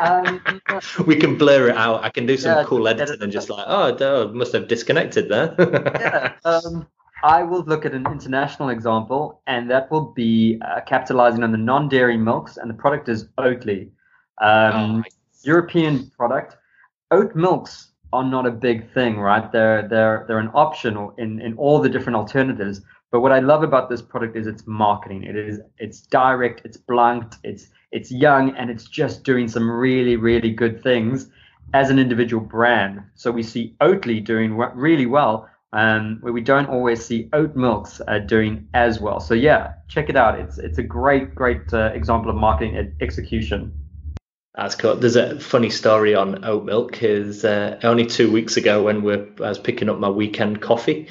um, 0.00 0.60
we 1.06 1.16
can 1.16 1.38
blur 1.38 1.70
it 1.70 1.76
out. 1.76 2.04
I 2.04 2.10
can 2.10 2.26
do 2.26 2.36
some 2.36 2.58
yeah, 2.58 2.64
cool 2.64 2.86
editing 2.86 3.22
and 3.22 3.32
just 3.32 3.48
like, 3.48 3.64
oh, 3.66 3.96
no, 3.98 4.28
must 4.28 4.52
have 4.52 4.68
disconnected 4.68 5.30
there. 5.30 5.54
yeah. 5.58 6.32
Um, 6.44 6.86
I 7.24 7.42
will 7.42 7.62
look 7.62 7.86
at 7.86 7.94
an 7.94 8.06
international 8.06 8.68
example, 8.68 9.40
and 9.46 9.70
that 9.70 9.90
will 9.90 10.12
be 10.12 10.60
uh, 10.62 10.82
capitalizing 10.82 11.42
on 11.42 11.52
the 11.52 11.58
non-dairy 11.58 12.18
milks, 12.18 12.58
and 12.58 12.68
the 12.68 12.74
product 12.74 13.08
is 13.08 13.24
Oatly, 13.38 13.88
um, 14.42 15.02
oh, 15.06 15.10
European 15.42 16.10
product 16.10 16.56
oat 17.10 17.34
milks 17.34 17.92
are 18.12 18.24
not 18.24 18.46
a 18.46 18.50
big 18.50 18.92
thing, 18.92 19.18
right? 19.18 19.50
They're 19.50 19.86
they're 19.88 20.24
they're 20.26 20.38
an 20.38 20.50
option 20.54 21.10
in 21.18 21.40
in 21.40 21.56
all 21.56 21.80
the 21.80 21.88
different 21.88 22.16
alternatives. 22.16 22.80
But 23.12 23.20
what 23.20 23.32
I 23.32 23.38
love 23.38 23.62
about 23.62 23.88
this 23.88 24.02
product 24.02 24.36
is 24.36 24.46
its 24.46 24.66
marketing. 24.66 25.24
It 25.24 25.36
is 25.36 25.60
it's 25.78 26.00
direct, 26.02 26.62
it's 26.64 26.76
blunt, 26.76 27.36
it's 27.44 27.68
it's 27.92 28.10
young, 28.10 28.54
and 28.56 28.70
it's 28.70 28.84
just 28.84 29.24
doing 29.24 29.48
some 29.48 29.70
really 29.70 30.16
really 30.16 30.50
good 30.50 30.82
things 30.82 31.28
as 31.74 31.90
an 31.90 31.98
individual 31.98 32.44
brand. 32.44 33.02
So 33.14 33.30
we 33.30 33.42
see 33.42 33.74
Oatly 33.80 34.24
doing 34.24 34.56
really 34.56 35.06
well, 35.06 35.48
um, 35.72 36.18
where 36.20 36.32
we 36.32 36.40
don't 36.40 36.68
always 36.68 37.04
see 37.04 37.28
oat 37.32 37.56
milks 37.56 38.00
uh, 38.06 38.18
doing 38.20 38.68
as 38.72 39.00
well. 39.00 39.20
So 39.20 39.34
yeah, 39.34 39.74
check 39.88 40.08
it 40.08 40.16
out. 40.16 40.38
It's 40.38 40.58
it's 40.58 40.78
a 40.78 40.82
great 40.82 41.34
great 41.34 41.72
uh, 41.72 41.90
example 41.94 42.30
of 42.30 42.36
marketing 42.36 42.94
execution. 43.00 43.72
That's 44.56 44.74
cool. 44.74 44.96
There's 44.96 45.16
a 45.16 45.38
funny 45.38 45.68
story 45.68 46.14
on 46.14 46.44
oat 46.44 46.64
milk. 46.64 47.02
Is 47.02 47.44
uh, 47.44 47.78
only 47.82 48.06
two 48.06 48.32
weeks 48.32 48.56
ago 48.56 48.82
when 48.82 49.02
we're, 49.02 49.28
I 49.38 49.48
was 49.48 49.58
picking 49.58 49.90
up 49.90 49.98
my 49.98 50.08
weekend 50.08 50.62
coffee, 50.62 51.08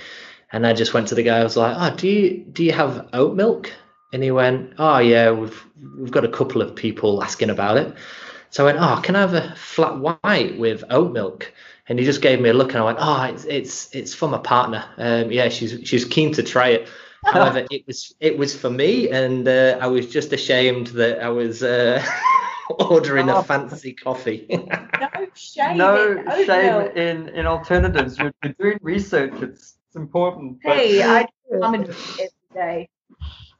and 0.51 0.65
I 0.65 0.73
just 0.73 0.95
went 0.95 1.09
to 1.09 1.15
the 1.15 1.21
guy. 1.21 1.39
I 1.39 1.43
was 1.43 1.55
like, 1.55 1.75
"Oh, 1.77 1.95
do 1.95 2.07
you 2.07 2.43
do 2.43 2.63
you 2.63 2.71
have 2.71 3.07
oat 3.13 3.35
milk?" 3.35 3.71
And 4.11 4.23
he 4.23 4.31
went, 4.31 4.73
"Oh 4.79 4.97
yeah, 4.97 5.29
we've 5.29 5.63
we've 5.95 6.11
got 6.11 6.25
a 6.25 6.29
couple 6.29 6.63
of 6.63 6.75
people 6.75 7.23
asking 7.23 7.51
about 7.51 7.77
it." 7.77 7.93
So 8.49 8.63
I 8.63 8.73
went, 8.73 8.79
"Oh, 8.81 8.99
can 9.03 9.15
I 9.15 9.21
have 9.21 9.35
a 9.35 9.53
flat 9.55 9.99
white 9.99 10.57
with 10.57 10.83
oat 10.89 11.13
milk?" 11.13 11.53
And 11.87 11.99
he 11.99 12.05
just 12.05 12.23
gave 12.23 12.41
me 12.41 12.49
a 12.49 12.53
look, 12.53 12.73
and 12.73 12.79
I 12.81 12.85
went, 12.85 12.97
"Oh, 12.99 13.23
it's 13.25 13.45
it's 13.45 13.95
it's 13.95 14.15
for 14.15 14.27
my 14.27 14.39
partner. 14.39 14.83
Um, 14.97 15.31
yeah, 15.31 15.49
she's 15.49 15.87
she's 15.87 16.05
keen 16.05 16.33
to 16.33 16.41
try 16.41 16.69
it." 16.69 16.89
However, 17.23 17.65
it 17.69 17.85
was 17.85 18.15
it 18.19 18.39
was 18.39 18.55
for 18.55 18.71
me, 18.71 19.09
and 19.11 19.47
uh, 19.47 19.77
I 19.79 19.85
was 19.85 20.07
just 20.11 20.33
ashamed 20.33 20.87
that 20.87 21.21
I 21.21 21.29
was. 21.29 21.61
Uh, 21.61 22.03
ordering 22.79 23.29
oh. 23.29 23.39
a 23.39 23.43
fancy 23.43 23.93
coffee. 23.93 24.45
no 24.49 25.27
shame. 25.35 25.77
No 25.77 26.17
in 26.17 26.45
shame 26.45 26.81
in, 26.97 27.29
in 27.29 27.45
alternatives. 27.45 28.17
You're, 28.17 28.33
you're, 28.43 28.53
doing 28.53 28.79
research. 28.81 29.33
It's, 29.41 29.77
it's 29.87 29.95
important. 29.95 30.59
Hey, 30.63 31.03
I 31.09 31.27
come 31.59 31.73
and 31.75 31.89
every 31.89 32.29
day. 32.53 32.89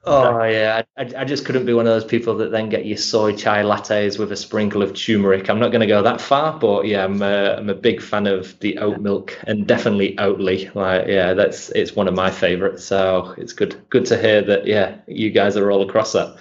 Oh 0.07 0.43
yeah, 0.43 0.83
I, 0.97 1.11
I 1.17 1.25
just 1.25 1.45
couldn't 1.45 1.65
be 1.65 1.73
one 1.73 1.87
of 1.87 1.93
those 1.93 2.05
people 2.05 2.37
that 2.37 2.51
then 2.51 2.69
get 2.69 2.85
your 2.85 2.97
soy 2.97 3.35
chai 3.35 3.63
lattes 3.63 4.19
with 4.19 4.31
a 4.31 4.35
sprinkle 4.35 4.83
of 4.83 4.93
turmeric. 4.93 5.49
I'm 5.49 5.59
not 5.59 5.69
going 5.69 5.81
to 5.81 5.87
go 5.87 6.03
that 6.03 6.21
far, 6.21 6.59
but 6.59 6.85
yeah, 6.85 7.03
I'm 7.03 7.23
a, 7.23 7.55
I'm 7.55 7.69
a 7.69 7.73
big 7.73 8.03
fan 8.03 8.27
of 8.27 8.59
the 8.59 8.77
oat 8.77 8.99
milk 8.99 9.35
and 9.47 9.65
definitely 9.65 10.15
Oatly. 10.17 10.73
Like 10.75 11.07
yeah, 11.07 11.33
that's 11.33 11.69
it's 11.69 11.95
one 11.95 12.07
of 12.07 12.13
my 12.13 12.29
favorites. 12.29 12.85
So 12.85 13.33
it's 13.37 13.53
good 13.53 13.83
good 13.89 14.05
to 14.05 14.17
hear 14.21 14.43
that 14.43 14.67
yeah, 14.67 14.97
you 15.07 15.31
guys 15.31 15.57
are 15.57 15.71
all 15.71 15.81
across 15.81 16.13
that. 16.13 16.37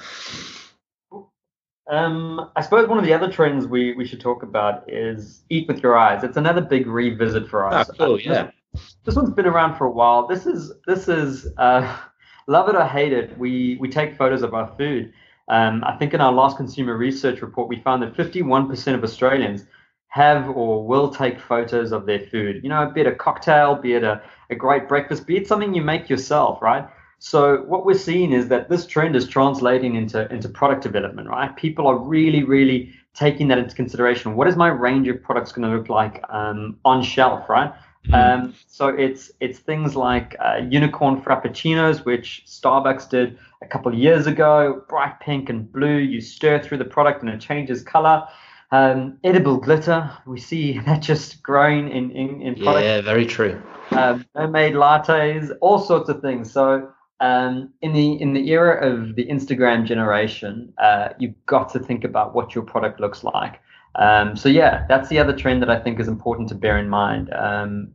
Um, 1.90 2.50
I 2.56 2.62
suppose 2.62 2.88
one 2.88 2.98
of 2.98 3.04
the 3.04 3.12
other 3.12 3.30
trends 3.30 3.66
we, 3.66 3.92
we 3.94 4.06
should 4.06 4.20
talk 4.20 4.42
about 4.42 4.90
is 4.90 5.42
eat 5.50 5.68
with 5.68 5.82
your 5.82 5.98
eyes. 5.98 6.24
It's 6.24 6.38
another 6.38 6.62
big 6.62 6.86
revisit 6.86 7.48
for 7.48 7.66
us. 7.66 7.90
Oh, 7.90 7.94
cool, 7.94 8.20
yeah. 8.20 8.50
This, 8.72 8.96
this 9.04 9.16
one's 9.16 9.30
been 9.30 9.46
around 9.46 9.76
for 9.76 9.86
a 9.86 9.90
while. 9.90 10.26
This 10.26 10.46
is 10.46 10.72
this 10.86 11.08
is 11.08 11.46
uh, 11.58 11.96
love 12.46 12.68
it 12.68 12.74
or 12.74 12.84
hate 12.84 13.12
it, 13.12 13.36
we 13.38 13.76
we 13.80 13.88
take 13.88 14.16
photos 14.16 14.42
of 14.42 14.54
our 14.54 14.72
food. 14.76 15.12
Um, 15.48 15.84
I 15.84 15.96
think 15.96 16.14
in 16.14 16.20
our 16.20 16.32
last 16.32 16.56
consumer 16.56 16.96
research 16.96 17.42
report, 17.42 17.68
we 17.68 17.80
found 17.80 18.02
that 18.02 18.14
51% 18.14 18.94
of 18.94 19.04
Australians 19.04 19.66
have 20.08 20.48
or 20.48 20.86
will 20.86 21.10
take 21.10 21.38
photos 21.38 21.92
of 21.92 22.06
their 22.06 22.20
food. 22.20 22.62
You 22.62 22.70
know, 22.70 22.90
be 22.90 23.02
it 23.02 23.06
a 23.06 23.14
cocktail, 23.14 23.74
be 23.74 23.94
it 23.94 24.04
a, 24.04 24.22
a 24.48 24.54
great 24.54 24.88
breakfast, 24.88 25.26
be 25.26 25.36
it 25.36 25.46
something 25.46 25.74
you 25.74 25.82
make 25.82 26.08
yourself, 26.08 26.62
right? 26.62 26.88
So 27.24 27.62
what 27.62 27.86
we're 27.86 27.94
seeing 27.94 28.34
is 28.34 28.48
that 28.48 28.68
this 28.68 28.84
trend 28.84 29.16
is 29.16 29.26
translating 29.26 29.94
into 29.94 30.30
into 30.30 30.46
product 30.46 30.82
development, 30.82 31.26
right? 31.26 31.56
People 31.56 31.86
are 31.86 31.96
really, 31.96 32.42
really 32.44 32.92
taking 33.14 33.48
that 33.48 33.56
into 33.56 33.74
consideration. 33.74 34.34
What 34.34 34.46
is 34.46 34.56
my 34.56 34.68
range 34.68 35.08
of 35.08 35.22
products 35.22 35.50
going 35.50 35.66
to 35.66 35.74
look 35.74 35.88
like 35.88 36.22
um, 36.28 36.78
on 36.84 37.02
shelf, 37.02 37.48
right? 37.48 37.72
Mm. 38.08 38.14
Um, 38.14 38.54
so 38.66 38.88
it's 38.88 39.32
it's 39.40 39.58
things 39.58 39.96
like 39.96 40.36
uh, 40.38 40.60
unicorn 40.68 41.22
frappuccinos, 41.22 42.04
which 42.04 42.44
Starbucks 42.46 43.08
did 43.08 43.38
a 43.62 43.66
couple 43.66 43.90
of 43.90 43.98
years 43.98 44.26
ago, 44.26 44.84
bright 44.90 45.18
pink 45.20 45.48
and 45.48 45.72
blue. 45.72 45.96
You 45.96 46.20
stir 46.20 46.62
through 46.62 46.76
the 46.76 46.84
product 46.84 47.22
and 47.22 47.30
it 47.30 47.40
changes 47.40 47.82
color. 47.82 48.28
Um, 48.70 49.16
edible 49.24 49.56
glitter, 49.56 50.10
we 50.26 50.38
see 50.38 50.78
that 50.86 51.00
just 51.00 51.42
growing 51.42 51.88
in 51.88 52.10
in, 52.10 52.42
in 52.42 52.54
products. 52.56 52.84
Yeah, 52.84 53.00
very 53.00 53.24
true. 53.24 53.62
Um, 53.92 54.26
homemade 54.36 54.74
lattes, 54.74 55.50
all 55.62 55.78
sorts 55.78 56.10
of 56.10 56.20
things. 56.20 56.52
So 56.52 56.90
um, 57.20 57.72
in 57.80 57.92
the 57.92 58.20
in 58.20 58.32
the 58.32 58.50
era 58.50 58.86
of 58.86 59.14
the 59.14 59.26
Instagram 59.26 59.84
generation, 59.84 60.72
uh, 60.78 61.10
you've 61.18 61.34
got 61.46 61.70
to 61.72 61.78
think 61.78 62.04
about 62.04 62.34
what 62.34 62.54
your 62.54 62.64
product 62.64 63.00
looks 63.00 63.24
like. 63.24 63.60
Um, 63.96 64.36
so 64.36 64.48
yeah, 64.48 64.84
that's 64.88 65.08
the 65.08 65.18
other 65.18 65.34
trend 65.34 65.62
that 65.62 65.70
I 65.70 65.78
think 65.78 66.00
is 66.00 66.08
important 66.08 66.48
to 66.48 66.54
bear 66.54 66.78
in 66.78 66.88
mind. 66.88 67.32
Um, 67.32 67.92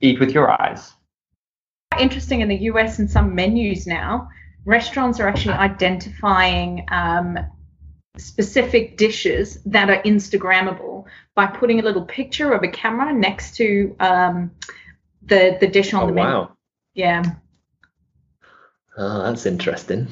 eat 0.00 0.18
with 0.18 0.32
your 0.32 0.50
eyes. 0.50 0.92
Interesting 1.98 2.40
in 2.40 2.48
the 2.48 2.56
US 2.56 2.98
and 2.98 3.10
some 3.10 3.34
menus 3.34 3.86
now, 3.86 4.28
restaurants 4.64 5.20
are 5.20 5.28
actually 5.28 5.54
identifying 5.70 6.84
um, 6.90 7.38
specific 8.16 8.96
dishes 8.96 9.62
that 9.64 9.88
are 9.88 10.02
Instagrammable 10.02 11.04
by 11.34 11.46
putting 11.46 11.80
a 11.80 11.82
little 11.82 12.04
picture 12.04 12.52
of 12.52 12.62
a 12.62 12.68
camera 12.68 13.12
next 13.12 13.56
to 13.56 13.94
um, 14.00 14.50
the 15.22 15.56
the 15.60 15.66
dish 15.66 15.94
on 15.94 16.02
oh, 16.02 16.06
the 16.06 16.12
menu. 16.12 16.28
Wow. 16.28 16.56
Yeah. 16.94 17.22
Oh, 18.96 19.22
that's 19.22 19.46
interesting. 19.46 20.06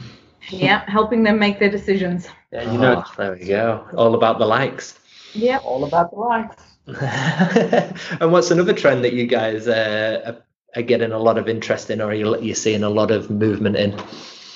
Yeah, 0.49 0.85
helping 0.89 1.23
them 1.23 1.39
make 1.39 1.59
their 1.59 1.71
decisions. 1.71 2.29
Yeah, 2.53 2.71
you 2.73 2.79
know. 2.79 3.05
Oh, 3.07 3.13
there 3.17 3.33
we 3.33 3.47
go. 3.47 3.87
All 3.95 4.15
about 4.15 4.39
the 4.39 4.47
likes. 4.47 4.99
Yeah. 5.35 5.59
All 5.59 5.85
about 5.85 6.11
the 6.11 6.19
likes. 6.19 6.63
and 8.21 8.33
what's 8.33 8.51
another 8.51 8.73
trend 8.73 9.05
that 9.05 9.13
you 9.13 9.27
guys 9.27 9.69
uh, 9.69 10.41
are 10.75 10.83
getting 10.83 11.13
a 11.13 11.19
lot 11.19 11.39
of 11.39 11.49
interest 11.49 11.91
in, 11.91 12.01
or 12.01 12.13
you're, 12.15 12.39
you're 12.39 12.55
seeing 12.55 12.83
a 12.83 12.89
lot 12.89 13.11
of 13.11 13.31
movement 13.31 13.77
in? 13.77 13.95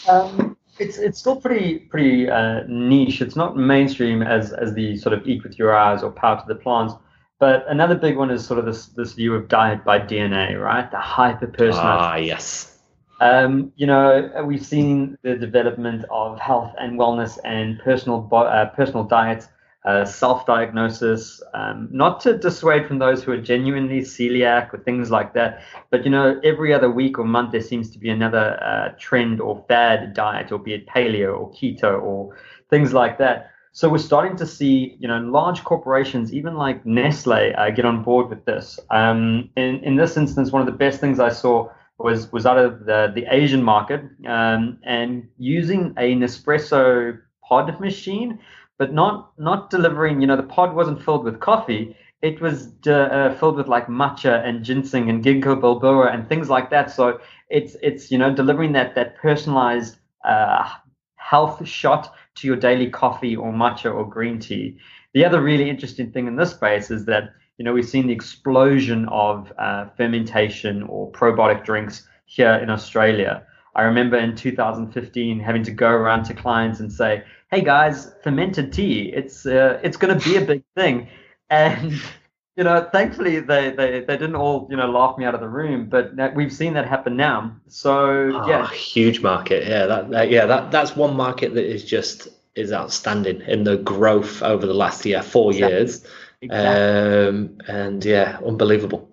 Um, 0.09 0.57
it's 0.79 0.99
it's 0.99 1.19
still 1.19 1.41
pretty 1.41 1.79
pretty 1.79 2.29
uh, 2.29 2.63
niche. 2.67 3.21
It's 3.21 3.37
not 3.37 3.57
mainstream 3.57 4.23
as 4.23 4.53
as 4.53 4.75
the 4.75 4.97
sort 4.97 5.13
of 5.13 5.27
eat 5.27 5.45
with 5.45 5.59
your 5.59 5.77
eyes 5.77 6.03
or 6.03 6.11
power 6.11 6.41
to 6.41 6.45
the 6.49 6.57
plants. 6.57 6.95
But 7.39 7.65
another 7.69 7.95
big 7.95 8.17
one 8.17 8.31
is 8.31 8.45
sort 8.45 8.59
of 8.59 8.67
this 8.67 8.87
this 8.87 9.13
view 9.13 9.35
of 9.35 9.49
diet 9.49 9.85
by 9.85 10.01
DNA, 10.01 10.61
right? 10.61 10.91
The 10.91 10.99
hyper 10.99 11.47
personalized. 11.47 12.03
Ah, 12.03 12.17
yes. 12.17 12.74
Um, 13.21 13.73
you 13.77 13.87
know, 13.87 14.45
we've 14.45 14.65
seen 14.65 15.17
the 15.23 15.37
development 15.37 16.05
of 16.11 16.39
health 16.39 16.75
and 16.79 16.99
wellness 16.99 17.39
and 17.45 17.79
personal 17.79 18.29
uh, 18.33 18.67
personal 18.67 19.05
diets, 19.05 19.49
uh, 19.85 20.05
self-diagnosis. 20.05 21.43
Um, 21.55 21.89
not 21.93 22.21
to 22.21 22.37
dissuade 22.37 22.87
from 22.87 22.99
those 22.99 23.23
who 23.23 23.33
are 23.33 23.41
genuinely 23.41 24.01
celiac 24.01 24.75
or 24.75 24.79
things 24.79 25.11
like 25.11 25.33
that, 25.35 25.63
but 25.91 26.05
you 26.05 26.11
know, 26.11 26.41
every 26.43 26.75
other 26.75 26.91
week 26.91 27.19
or 27.19 27.25
month 27.25 27.53
there 27.53 27.61
seems 27.61 27.91
to 27.91 27.99
be 27.99 28.11
another 28.11 28.59
uh, 28.63 28.95
trend 28.99 29.41
or 29.41 29.65
fad 29.69 30.15
diet, 30.15 30.51
or 30.51 30.59
be 30.59 30.75
it 30.75 30.87
paleo 30.87 31.39
or 31.39 31.51
keto 31.53 32.03
or 32.03 32.37
things 32.69 32.93
like 32.93 33.19
that. 33.19 33.51
So 33.73 33.89
we're 33.89 33.99
starting 33.99 34.37
to 34.37 34.47
see, 34.47 34.97
you 35.01 35.09
know, 35.09 35.19
large 35.19 35.65
corporations, 35.65 36.33
even 36.33 36.55
like 36.55 36.87
Nestle, 36.87 37.53
uh, 37.59 37.71
get 37.71 37.85
on 37.85 38.05
board 38.05 38.29
with 38.31 38.45
this. 38.45 38.79
Um, 38.91 39.51
in 39.57 39.81
in 39.83 39.97
this 39.97 40.17
instance, 40.17 40.53
one 40.53 40.63
of 40.63 40.67
the 40.67 40.79
best 40.79 41.01
things 41.01 41.19
I 41.19 41.29
saw 41.31 41.71
was 41.99 42.33
was 42.33 42.47
out 42.47 42.59
of 42.59 42.87
the, 42.87 43.13
the 43.15 43.25
Asian 43.31 43.63
market 43.63 44.03
um, 44.27 44.79
and 44.83 45.29
using 45.39 45.95
a 45.97 46.15
Nespresso 46.15 47.19
pod 47.49 47.81
machine, 47.81 48.39
but 48.79 48.93
not 48.93 49.33
not 49.39 49.71
delivering. 49.71 50.21
You 50.21 50.27
know, 50.27 50.37
the 50.37 50.43
pod 50.43 50.75
wasn't 50.75 51.03
filled 51.03 51.25
with 51.25 51.41
coffee. 51.41 51.97
It 52.23 52.41
was 52.41 52.73
uh, 52.87 53.37
filled 53.39 53.57
with 53.57 53.69
like 53.69 53.87
matcha 53.87 54.45
and 54.47 54.65
ginseng 54.65 55.11
and 55.11 55.23
ginkgo 55.23 55.61
biloba 55.61 56.13
and 56.13 56.29
things 56.29 56.49
like 56.49 56.71
that. 56.71 56.91
So 56.91 57.21
it's 57.51 57.77
it's 57.83 58.11
you 58.11 58.19
know 58.19 58.35
delivering 58.35 58.73
that 58.73 58.95
that 58.95 59.17
personalized 59.19 59.97
uh, 60.25 60.69
health 61.17 61.67
shot 61.67 62.13
to 62.37 62.47
your 62.47 62.57
daily 62.57 62.91
coffee 62.91 63.37
or 63.37 63.53
matcha 63.53 63.95
or 63.95 64.09
green 64.09 64.39
tea. 64.41 64.79
The 65.13 65.25
other 65.25 65.41
really 65.41 65.71
interesting 65.71 66.11
thing 66.11 66.27
in 66.27 66.37
this 66.37 66.51
space 66.51 66.91
is 66.91 67.05
that 67.05 67.35
you 67.59 67.65
know, 67.65 67.73
we've 67.73 67.89
seen 67.89 68.07
the 68.07 68.13
explosion 68.13 69.07
of 69.09 69.53
uh, 69.59 69.87
fermentation 69.97 70.83
or 70.85 71.11
probiotic 71.13 71.65
drinks 71.65 72.07
here 72.27 72.55
in 72.55 72.71
Australia. 72.71 73.47
I 73.77 73.83
remember 73.83 74.17
in 74.17 74.37
2015 74.37 75.41
having 75.41 75.63
to 75.65 75.71
go 75.71 75.89
around 75.89 76.25
to 76.25 76.35
clients 76.35 76.81
and 76.81 76.93
say, 76.93 77.25
"Hey 77.51 77.63
guys, 77.63 78.13
fermented 78.23 78.73
tea, 78.73 79.13
it's 79.15 79.47
uh, 79.47 79.81
it's 79.83 79.97
going 79.97 80.19
to 80.19 80.29
be 80.29 80.37
a 80.37 80.41
big 80.41 80.63
thing," 80.77 81.09
and 81.51 81.93
you 82.57 82.65
know, 82.65 82.89
thankfully 82.93 83.41
they, 83.41 83.71
they 83.71 84.01
they 84.01 84.17
didn't 84.17 84.37
all 84.37 84.69
you 84.71 84.77
know 84.77 84.89
laugh 84.91 85.19
me 85.19 85.25
out 85.25 85.35
of 85.35 85.41
the 85.41 85.49
room, 85.49 85.89
but 85.89 86.13
we've 86.35 86.53
seen 86.53 86.75
that 86.75 86.87
happen 86.87 87.17
now. 87.17 87.55
So 87.69 88.33
oh, 88.35 88.49
yeah, 88.49 88.69
huge 88.71 89.21
market. 89.21 89.67
Yeah, 89.67 89.87
that, 89.87 90.11
that 90.11 90.31
yeah 90.31 90.47
that 90.47 90.71
that's 90.71 90.95
one 90.95 91.17
market 91.17 91.55
that 91.55 91.65
is 91.65 91.85
just 91.85 92.29
is 92.55 92.73
outstanding 92.73 93.41
in 93.43 93.65
the 93.65 93.77
growth 93.79 94.41
over 94.43 94.65
the 94.67 94.75
last 94.75 95.05
year 95.05 95.23
four 95.23 95.51
exactly. 95.51 95.77
years 95.77 96.07
Exactly. 96.45 97.29
Um, 97.29 97.59
and 97.69 98.05
yeah, 98.05 98.39
unbelievable. 98.45 99.11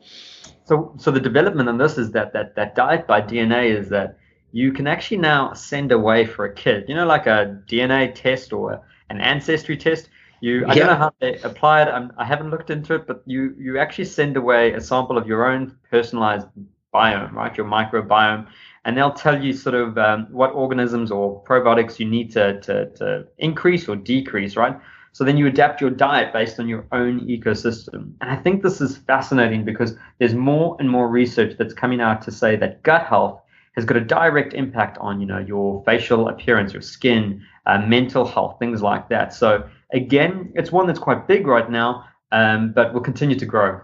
So, 0.65 0.93
so 0.97 1.11
the 1.11 1.19
development 1.19 1.69
on 1.69 1.77
this 1.77 1.97
is 1.97 2.11
that 2.11 2.33
that 2.33 2.55
that 2.55 2.75
diet 2.75 3.07
by 3.07 3.21
DNA 3.21 3.77
is 3.77 3.89
that 3.89 4.17
you 4.51 4.71
can 4.71 4.87
actually 4.87 5.17
now 5.17 5.53
send 5.53 5.91
away 5.91 6.25
for 6.25 6.45
a 6.45 6.53
kid. 6.53 6.85
You 6.87 6.95
know, 6.95 7.05
like 7.05 7.27
a 7.27 7.61
DNA 7.67 8.13
test 8.13 8.53
or 8.53 8.81
an 9.09 9.21
ancestry 9.21 9.77
test. 9.77 10.09
You, 10.41 10.65
I 10.65 10.69
yeah. 10.69 10.75
don't 10.75 10.87
know 10.87 10.95
how 10.95 11.13
they 11.19 11.35
apply 11.39 11.83
it. 11.83 11.87
I'm, 11.87 12.11
I 12.17 12.25
haven't 12.25 12.49
looked 12.49 12.69
into 12.69 12.95
it, 12.95 13.05
but 13.05 13.21
you 13.25 13.55
you 13.59 13.79
actually 13.79 14.05
send 14.05 14.37
away 14.37 14.73
a 14.73 14.81
sample 14.81 15.17
of 15.17 15.27
your 15.27 15.45
own 15.45 15.77
personalized 15.89 16.47
biome, 16.93 17.31
right? 17.33 17.55
Your 17.55 17.67
microbiome, 17.67 18.47
and 18.85 18.97
they'll 18.97 19.13
tell 19.13 19.41
you 19.41 19.53
sort 19.53 19.75
of 19.75 19.97
um, 19.97 20.27
what 20.31 20.51
organisms 20.53 21.11
or 21.11 21.43
probiotics 21.43 21.99
you 21.99 22.07
need 22.07 22.31
to, 22.31 22.59
to 22.61 22.89
to 22.95 23.27
increase 23.37 23.87
or 23.87 23.95
decrease, 23.95 24.55
right? 24.55 24.75
So 25.13 25.23
then 25.23 25.37
you 25.37 25.47
adapt 25.47 25.81
your 25.81 25.89
diet 25.89 26.31
based 26.31 26.59
on 26.59 26.67
your 26.67 26.85
own 26.91 27.21
ecosystem. 27.27 28.13
And 28.21 28.31
I 28.31 28.35
think 28.35 28.63
this 28.63 28.79
is 28.79 28.97
fascinating 28.97 29.65
because 29.65 29.95
there's 30.19 30.33
more 30.33 30.77
and 30.79 30.89
more 30.89 31.09
research 31.09 31.57
that's 31.57 31.73
coming 31.73 31.99
out 31.99 32.21
to 32.23 32.31
say 32.31 32.55
that 32.55 32.81
gut 32.83 33.05
health 33.05 33.41
has 33.75 33.85
got 33.85 33.97
a 33.97 34.01
direct 34.01 34.53
impact 34.53 34.97
on, 34.99 35.19
you 35.19 35.27
know, 35.27 35.39
your 35.39 35.83
facial 35.85 36.27
appearance, 36.29 36.73
your 36.73 36.81
skin, 36.81 37.41
uh, 37.65 37.79
mental 37.79 38.25
health, 38.25 38.57
things 38.59 38.81
like 38.81 39.09
that. 39.09 39.33
So 39.33 39.67
again, 39.93 40.51
it's 40.55 40.71
one 40.71 40.87
that's 40.87 40.99
quite 40.99 41.27
big 41.27 41.47
right 41.47 41.69
now, 41.69 42.05
um, 42.31 42.71
but 42.73 42.93
will 42.93 43.01
continue 43.01 43.37
to 43.37 43.45
grow. 43.45 43.81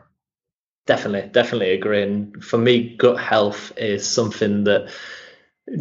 Definitely, 0.86 1.30
definitely 1.32 1.72
agree. 1.72 2.04
And 2.04 2.44
for 2.44 2.58
me, 2.58 2.96
gut 2.96 3.20
health 3.20 3.74
is 3.78 4.08
something 4.08 4.64
that 4.64 4.90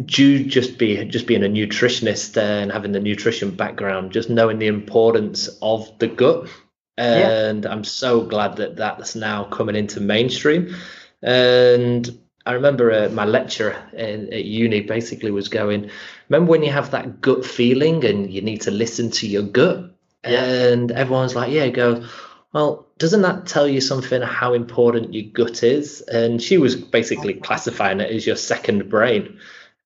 due 0.05 0.43
just 0.43 0.77
be 0.77 1.03
just 1.05 1.27
being 1.27 1.43
a 1.43 1.47
nutritionist 1.47 2.37
and 2.37 2.71
having 2.71 2.91
the 2.91 2.99
nutrition 2.99 3.51
background, 3.51 4.11
just 4.11 4.29
knowing 4.29 4.59
the 4.59 4.67
importance 4.67 5.49
of 5.61 5.97
the 5.99 6.07
gut. 6.07 6.49
And 6.97 7.63
yeah. 7.63 7.71
I'm 7.71 7.83
so 7.83 8.21
glad 8.21 8.57
that 8.57 8.75
that's 8.75 9.15
now 9.15 9.45
coming 9.45 9.75
into 9.75 10.01
mainstream. 10.01 10.75
And 11.21 12.19
I 12.45 12.53
remember 12.53 12.91
uh, 12.91 13.09
my 13.09 13.25
lecturer 13.25 13.75
in, 13.93 14.33
at 14.33 14.45
uni 14.45 14.81
basically 14.81 15.31
was 15.31 15.47
going, 15.47 15.89
remember 16.27 16.49
when 16.49 16.63
you 16.63 16.71
have 16.71 16.91
that 16.91 17.21
gut 17.21 17.45
feeling 17.45 18.03
and 18.03 18.31
you 18.31 18.41
need 18.41 18.61
to 18.61 18.71
listen 18.71 19.11
to 19.11 19.27
your 19.27 19.43
gut? 19.43 19.93
Yeah. 20.25 20.43
And 20.43 20.91
everyone's 20.91 21.35
like, 21.35 21.51
yeah, 21.51 21.69
go, 21.69 22.05
well, 22.51 22.87
doesn't 22.97 23.21
that 23.21 23.45
tell 23.45 23.67
you 23.67 23.79
something 23.79 24.21
how 24.21 24.53
important 24.53 25.13
your 25.13 25.31
gut 25.31 25.61
is? 25.61 26.01
And 26.01 26.41
she 26.41 26.57
was 26.57 26.75
basically 26.75 27.35
classifying 27.35 27.99
it 27.99 28.11
as 28.11 28.25
your 28.25 28.35
second 28.35 28.89
brain 28.89 29.39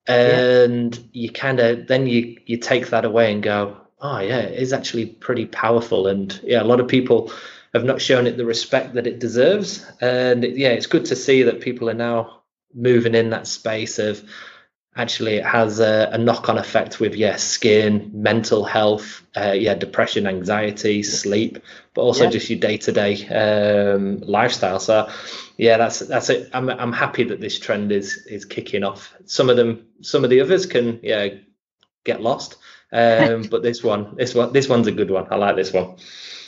and 0.07 0.95
yeah. 0.95 1.01
you 1.13 1.29
kind 1.31 1.59
of 1.59 1.87
then 1.87 2.07
you 2.07 2.37
you 2.45 2.57
take 2.57 2.89
that 2.89 3.05
away 3.05 3.31
and 3.31 3.43
go 3.43 3.77
oh 3.99 4.19
yeah 4.19 4.39
it 4.39 4.59
is 4.59 4.73
actually 4.73 5.05
pretty 5.05 5.45
powerful 5.45 6.07
and 6.07 6.39
yeah 6.43 6.61
a 6.61 6.65
lot 6.65 6.79
of 6.79 6.87
people 6.87 7.31
have 7.73 7.83
not 7.83 8.01
shown 8.01 8.25
it 8.27 8.35
the 8.35 8.45
respect 8.45 8.93
that 8.95 9.07
it 9.07 9.19
deserves 9.19 9.85
and 10.01 10.43
it, 10.43 10.57
yeah 10.57 10.69
it's 10.69 10.87
good 10.87 11.05
to 11.05 11.15
see 11.15 11.43
that 11.43 11.61
people 11.61 11.89
are 11.89 11.93
now 11.95 12.41
moving 12.73 13.15
in 13.15 13.29
that 13.29 13.47
space 13.47 13.99
of 13.99 14.23
actually 14.95 15.35
it 15.35 15.45
has 15.45 15.79
a, 15.79 16.09
a 16.11 16.17
knock-on 16.17 16.57
effect 16.57 16.99
with 16.99 17.15
yeah 17.15 17.37
skin 17.37 18.11
mental 18.13 18.65
health 18.65 19.21
uh, 19.37 19.53
yeah 19.53 19.73
depression 19.73 20.27
anxiety 20.27 21.01
sleep 21.01 21.59
but 21.93 22.01
also 22.01 22.25
yeah. 22.25 22.29
just 22.29 22.49
your 22.49 22.59
day-to-day 22.59 23.27
um, 23.27 24.19
lifestyle. 24.21 24.79
So 24.79 25.09
yeah 25.57 25.77
that's 25.77 25.99
that's 25.99 26.29
it. 26.29 26.49
I'm, 26.53 26.69
I'm 26.69 26.93
happy 26.93 27.23
that 27.25 27.39
this 27.39 27.59
trend 27.59 27.91
is 27.91 28.25
is 28.27 28.45
kicking 28.45 28.83
off. 28.83 29.13
Some 29.25 29.49
of 29.49 29.57
them 29.57 29.87
some 30.01 30.23
of 30.23 30.29
the 30.29 30.41
others 30.41 30.65
can 30.65 30.99
yeah 31.03 31.29
get 32.03 32.21
lost 32.21 32.57
um, 32.91 33.43
but 33.51 33.63
this 33.63 33.83
one 33.83 34.15
this 34.15 34.35
one 34.35 34.53
this 34.53 34.67
one's 34.67 34.87
a 34.87 34.91
good 34.91 35.11
one. 35.11 35.27
I 35.31 35.35
like 35.35 35.55
this 35.55 35.71
one 35.71 35.95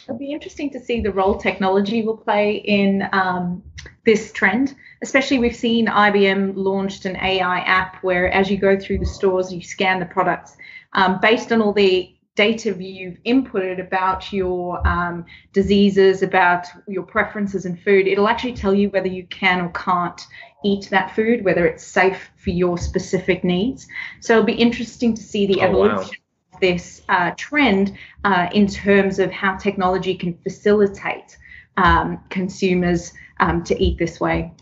It'll 0.04 0.18
be 0.18 0.34
interesting 0.34 0.70
to 0.72 0.80
see 0.80 1.00
the 1.00 1.12
role 1.12 1.38
technology 1.38 2.02
will 2.02 2.18
play 2.18 2.56
in 2.56 3.08
um, 3.14 3.64
this 4.06 4.32
trend. 4.34 4.76
Especially, 5.02 5.40
we've 5.40 5.56
seen 5.56 5.88
IBM 5.88 6.54
launched 6.56 7.06
an 7.06 7.16
AI 7.16 7.60
app 7.60 8.04
where, 8.04 8.30
as 8.32 8.52
you 8.52 8.58
go 8.58 8.78
through 8.78 9.00
the 9.00 9.06
stores, 9.06 9.54
you 9.54 9.62
scan 9.62 10.00
the 10.00 10.06
products 10.06 10.58
um, 10.94 11.20
based 11.22 11.52
on 11.52 11.62
all 11.62 11.74
the 11.74 12.14
data 12.36 12.72
you've 12.72 13.22
inputted 13.26 13.80
about 13.80 14.34
your 14.34 14.86
um, 14.88 15.24
diseases, 15.54 16.24
about 16.24 16.66
your 16.88 17.04
preferences 17.04 17.66
in 17.66 17.78
food. 17.78 18.08
It'll 18.08 18.28
actually 18.28 18.54
tell 18.54 18.74
you 18.74 18.90
whether 18.90 19.08
you 19.08 19.26
can 19.28 19.62
or 19.62 19.70
can't 19.70 20.20
eat 20.66 20.90
that 20.90 21.16
food, 21.16 21.44
whether 21.46 21.66
it's 21.68 21.86
safe 21.86 22.30
for 22.38 22.50
your 22.50 22.78
specific 22.78 23.44
needs. 23.44 23.88
So 24.20 24.34
it'll 24.34 24.46
be 24.46 24.54
interesting 24.54 25.14
to 25.14 25.22
see 25.22 25.46
the 25.46 25.62
oh, 25.62 25.66
evolution. 25.66 26.16
This 26.64 27.02
uh, 27.10 27.32
trend 27.36 27.98
uh, 28.24 28.48
in 28.54 28.68
terms 28.68 29.20
of 29.20 29.30
how 29.32 29.58
technology 29.58 30.16
can 30.16 30.34
facilitate 30.44 31.38
um, 31.76 32.24
consumers 32.30 33.12
um, 33.42 33.66
to 33.66 33.78
eat 33.84 33.98
this 33.98 34.22
way. 34.22 34.54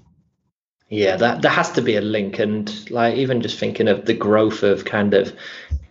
Yeah, 0.89 1.15
that 1.17 1.43
there 1.43 1.51
has 1.51 1.71
to 1.73 1.81
be 1.83 1.97
a 1.97 2.01
link, 2.01 2.39
and 2.39 2.89
like 2.89 3.17
even 3.17 3.39
just 3.39 3.59
thinking 3.59 3.87
of 3.87 4.07
the 4.07 4.15
growth 4.15 4.63
of 4.63 4.83
kind 4.83 5.13
of 5.13 5.31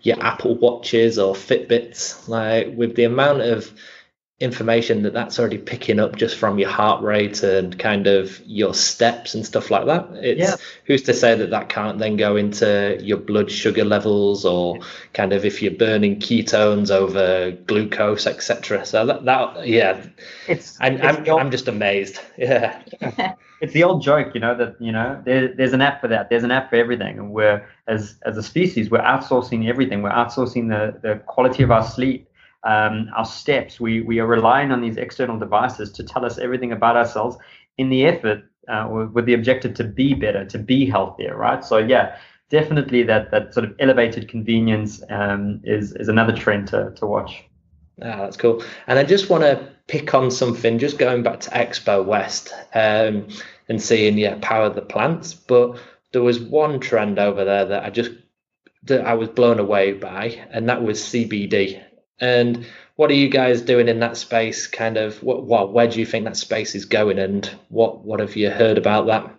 your 0.02 0.20
Apple 0.20 0.56
watches 0.56 1.16
or 1.16 1.32
Fitbits, 1.32 2.26
like 2.26 2.76
with 2.76 2.96
the 2.96 3.04
amount 3.04 3.42
of 3.42 3.72
information 4.40 5.02
that 5.02 5.12
that's 5.12 5.38
already 5.38 5.58
picking 5.58 6.00
up 6.00 6.16
just 6.16 6.34
from 6.34 6.58
your 6.58 6.70
heart 6.70 7.02
rate 7.02 7.42
and 7.42 7.78
kind 7.78 8.06
of 8.06 8.40
your 8.46 8.72
steps 8.72 9.34
and 9.34 9.44
stuff 9.44 9.70
like 9.70 9.84
that. 9.84 10.08
It's 10.14 10.40
yeah. 10.40 10.56
who's 10.86 11.02
to 11.02 11.14
say 11.14 11.34
that 11.34 11.50
that 11.50 11.68
can't 11.68 11.98
then 11.98 12.16
go 12.16 12.36
into 12.36 12.98
your 13.02 13.18
blood 13.18 13.50
sugar 13.50 13.84
levels 13.84 14.46
or 14.46 14.78
kind 15.12 15.34
of 15.34 15.44
if 15.44 15.60
you're 15.60 15.74
burning 15.74 16.20
ketones 16.20 16.90
over 16.90 17.50
glucose, 17.50 18.26
etc. 18.26 18.86
So 18.86 19.04
that, 19.04 19.26
that 19.26 19.66
yeah, 19.66 20.06
it's, 20.48 20.78
I'm, 20.80 20.94
it's 20.94 21.04
I'm, 21.04 21.28
old, 21.28 21.40
I'm, 21.40 21.50
just 21.50 21.68
amazed. 21.68 22.18
Yeah. 22.38 22.82
it's 23.60 23.74
the 23.74 23.84
old 23.84 24.00
joke, 24.00 24.34
you 24.34 24.40
know, 24.40 24.56
that, 24.56 24.80
you 24.80 24.90
know, 24.90 25.20
there, 25.22 25.54
there's 25.54 25.74
an 25.74 25.82
app 25.82 26.00
for 26.00 26.08
that. 26.08 26.30
There's 26.30 26.44
an 26.44 26.50
app 26.50 26.70
for 26.70 26.76
everything. 26.76 27.18
And 27.18 27.30
we're, 27.30 27.68
as, 27.86 28.14
as 28.24 28.38
a 28.38 28.42
species, 28.42 28.90
we're 28.90 29.02
outsourcing 29.02 29.68
everything. 29.68 30.00
We're 30.00 30.10
outsourcing 30.12 30.70
the, 30.70 30.98
the 31.06 31.16
quality 31.26 31.62
of 31.62 31.70
our 31.70 31.84
sleep 31.84 32.29
um, 32.64 33.10
our 33.16 33.24
steps. 33.24 33.80
We, 33.80 34.00
we 34.00 34.18
are 34.20 34.26
relying 34.26 34.72
on 34.72 34.80
these 34.80 34.96
external 34.96 35.38
devices 35.38 35.92
to 35.92 36.04
tell 36.04 36.24
us 36.24 36.38
everything 36.38 36.72
about 36.72 36.96
ourselves 36.96 37.36
in 37.78 37.88
the 37.88 38.06
effort 38.06 38.44
uh, 38.68 38.88
with 39.12 39.26
the 39.26 39.34
objective 39.34 39.74
to 39.74 39.84
be 39.84 40.14
better, 40.14 40.44
to 40.44 40.58
be 40.58 40.86
healthier, 40.86 41.36
right? 41.36 41.64
So, 41.64 41.78
yeah, 41.78 42.18
definitely 42.50 43.02
that, 43.04 43.30
that 43.30 43.54
sort 43.54 43.64
of 43.64 43.74
elevated 43.78 44.28
convenience 44.28 45.02
um, 45.08 45.60
is, 45.64 45.92
is 45.92 46.08
another 46.08 46.36
trend 46.36 46.68
to, 46.68 46.92
to 46.96 47.06
watch. 47.06 47.44
Ah, 48.02 48.16
that's 48.16 48.36
cool. 48.36 48.62
And 48.86 48.98
I 48.98 49.04
just 49.04 49.28
want 49.28 49.42
to 49.42 49.68
pick 49.86 50.14
on 50.14 50.30
something, 50.30 50.78
just 50.78 50.98
going 50.98 51.22
back 51.22 51.40
to 51.40 51.50
Expo 51.50 52.04
West 52.04 52.52
um, 52.74 53.28
and 53.68 53.82
seeing, 53.82 54.16
yeah, 54.16 54.38
power 54.40 54.70
the 54.70 54.82
plants. 54.82 55.34
But 55.34 55.78
there 56.12 56.22
was 56.22 56.40
one 56.40 56.80
trend 56.80 57.18
over 57.18 57.44
there 57.44 57.66
that 57.66 57.84
I 57.84 57.90
just 57.90 58.12
that 58.84 59.06
I 59.06 59.14
was 59.14 59.28
blown 59.28 59.58
away 59.58 59.92
by, 59.92 60.42
and 60.50 60.68
that 60.68 60.82
was 60.82 61.00
CBD. 61.00 61.82
And 62.20 62.66
what 62.96 63.10
are 63.10 63.14
you 63.14 63.28
guys 63.28 63.62
doing 63.62 63.88
in 63.88 64.00
that 64.00 64.16
space? 64.16 64.66
Kind 64.66 64.96
of 64.96 65.22
what, 65.22 65.44
what 65.44 65.72
where 65.72 65.88
do 65.88 65.98
you 65.98 66.06
think 66.06 66.24
that 66.26 66.36
space 66.36 66.74
is 66.74 66.84
going, 66.84 67.18
and 67.18 67.46
what 67.68 68.04
what 68.04 68.20
have 68.20 68.36
you 68.36 68.50
heard 68.50 68.78
about 68.78 69.06
that? 69.06 69.30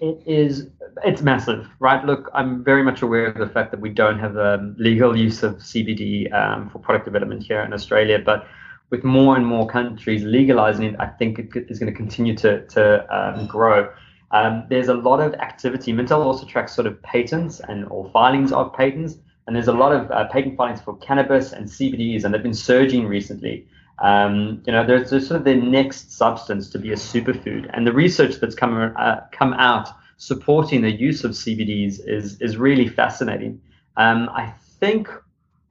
It 0.00 0.20
is 0.26 0.68
it's 1.04 1.22
massive, 1.22 1.68
right? 1.78 2.04
Look, 2.04 2.30
I'm 2.34 2.64
very 2.64 2.82
much 2.82 3.02
aware 3.02 3.26
of 3.26 3.38
the 3.38 3.46
fact 3.46 3.70
that 3.70 3.80
we 3.80 3.88
don't 3.88 4.18
have 4.18 4.36
um, 4.36 4.74
legal 4.78 5.16
use 5.16 5.42
of 5.42 5.56
CBD 5.56 6.32
um, 6.32 6.68
for 6.70 6.78
product 6.80 7.04
development 7.04 7.44
here 7.44 7.62
in 7.62 7.72
Australia, 7.72 8.18
but 8.18 8.46
with 8.90 9.04
more 9.04 9.36
and 9.36 9.46
more 9.46 9.66
countries 9.66 10.22
legalizing 10.22 10.84
it, 10.84 10.96
I 10.98 11.06
think 11.06 11.38
it 11.38 11.48
is 11.70 11.78
going 11.78 11.90
to 11.90 11.96
continue 11.96 12.36
to 12.38 12.66
to 12.66 13.16
um, 13.16 13.46
grow. 13.46 13.92
Um, 14.32 14.64
there's 14.68 14.88
a 14.88 14.94
lot 14.94 15.20
of 15.20 15.34
activity. 15.34 15.92
Mintel 15.92 16.24
also 16.24 16.46
tracks 16.46 16.74
sort 16.74 16.86
of 16.86 17.00
patents 17.02 17.60
and 17.60 17.86
or 17.90 18.10
filings 18.10 18.52
of 18.52 18.72
patents. 18.72 19.18
And 19.46 19.56
there's 19.56 19.68
a 19.68 19.72
lot 19.72 19.92
of 19.92 20.10
uh, 20.10 20.28
patent 20.28 20.56
filings 20.56 20.80
for 20.80 20.96
cannabis 20.98 21.52
and 21.52 21.66
CBDs, 21.66 22.24
and 22.24 22.32
they've 22.32 22.42
been 22.42 22.54
surging 22.54 23.06
recently. 23.06 23.66
Um, 23.98 24.62
you 24.66 24.72
know, 24.72 24.86
there's, 24.86 25.10
there's, 25.10 25.28
sort 25.28 25.38
of 25.38 25.44
the 25.44 25.54
next 25.54 26.12
substance 26.12 26.70
to 26.70 26.78
be 26.78 26.92
a 26.92 26.96
superfood, 26.96 27.70
and 27.72 27.86
the 27.86 27.92
research 27.92 28.36
that's 28.40 28.54
come 28.54 28.94
uh, 28.96 29.20
come 29.32 29.52
out 29.54 29.88
supporting 30.16 30.82
the 30.82 30.90
use 30.90 31.24
of 31.24 31.32
CBDs 31.32 32.00
is 32.06 32.40
is 32.40 32.56
really 32.56 32.88
fascinating. 32.88 33.60
Um, 33.96 34.28
I 34.30 34.52
think 34.80 35.08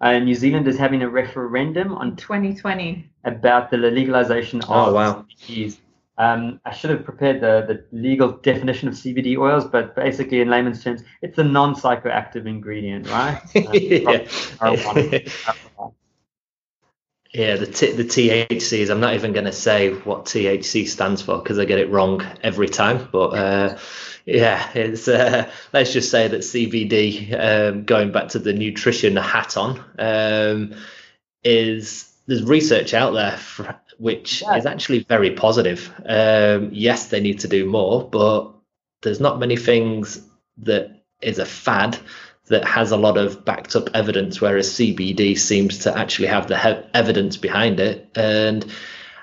uh, 0.01 0.19
New 0.19 0.35
Zealand 0.35 0.67
is 0.67 0.77
having 0.77 1.01
a 1.03 1.09
referendum 1.09 1.93
on 1.93 2.15
2020 2.15 3.09
about 3.23 3.71
the 3.71 3.77
legalization 3.77 4.61
oh, 4.67 4.93
wow. 4.93 5.25
CBDs. 5.47 5.77
Um, 6.17 6.59
I 6.65 6.73
should 6.73 6.89
have 6.89 7.03
prepared 7.03 7.41
the, 7.41 7.65
the 7.67 7.97
legal 7.97 8.33
definition 8.33 8.87
of 8.87 8.93
CBD 8.93 9.37
oils, 9.37 9.65
but 9.65 9.95
basically, 9.95 10.41
in 10.41 10.49
layman's 10.49 10.83
terms, 10.83 11.03
it's 11.21 11.37
a 11.37 11.43
non 11.43 11.73
psychoactive 11.73 12.45
ingredient, 12.45 13.09
right? 13.09 13.41
Um, 14.61 14.75
yeah. 17.33 17.55
the 17.55 17.65
t- 17.65 17.93
the 17.93 18.03
THCs. 18.03 18.89
I'm 18.89 18.99
not 18.99 19.15
even 19.15 19.31
going 19.31 19.45
to 19.45 19.53
say 19.53 19.93
what 19.93 20.25
THC 20.25 20.87
stands 20.87 21.21
for 21.21 21.39
because 21.39 21.57
I 21.57 21.65
get 21.65 21.79
it 21.79 21.89
wrong 21.89 22.21
every 22.43 22.67
time. 22.67 23.07
But 23.11 23.29
uh, 23.29 23.77
yeah, 24.25 24.69
it's 24.75 25.07
uh, 25.07 25.49
let's 25.73 25.93
just 25.93 26.11
say 26.11 26.27
that 26.27 26.41
CBD, 26.41 27.33
um, 27.39 27.85
going 27.85 28.11
back 28.11 28.29
to 28.29 28.39
the 28.39 28.53
nutrition 28.53 29.15
hat 29.15 29.57
on, 29.57 29.83
um, 29.97 30.75
is 31.43 32.11
there's 32.27 32.43
research 32.43 32.93
out 32.93 33.11
there 33.11 33.37
for, 33.37 33.80
which 33.97 34.41
yeah. 34.41 34.55
is 34.55 34.65
actually 34.65 35.03
very 35.03 35.31
positive. 35.31 35.93
Um, 36.05 36.69
yes, 36.71 37.07
they 37.07 37.19
need 37.19 37.39
to 37.41 37.47
do 37.47 37.65
more, 37.65 38.07
but 38.07 38.51
there's 39.01 39.19
not 39.19 39.39
many 39.39 39.55
things 39.55 40.21
that 40.59 41.03
is 41.21 41.39
a 41.39 41.45
fad 41.45 41.97
that 42.47 42.65
has 42.65 42.91
a 42.91 42.97
lot 42.97 43.17
of 43.17 43.45
backed 43.45 43.75
up 43.75 43.89
evidence, 43.93 44.41
whereas 44.41 44.69
CBD 44.69 45.37
seems 45.37 45.79
to 45.79 45.97
actually 45.97 46.27
have 46.27 46.47
the 46.47 46.57
he- 46.57 46.89
evidence 46.93 47.37
behind 47.37 47.79
it. 47.79 48.09
And 48.15 48.65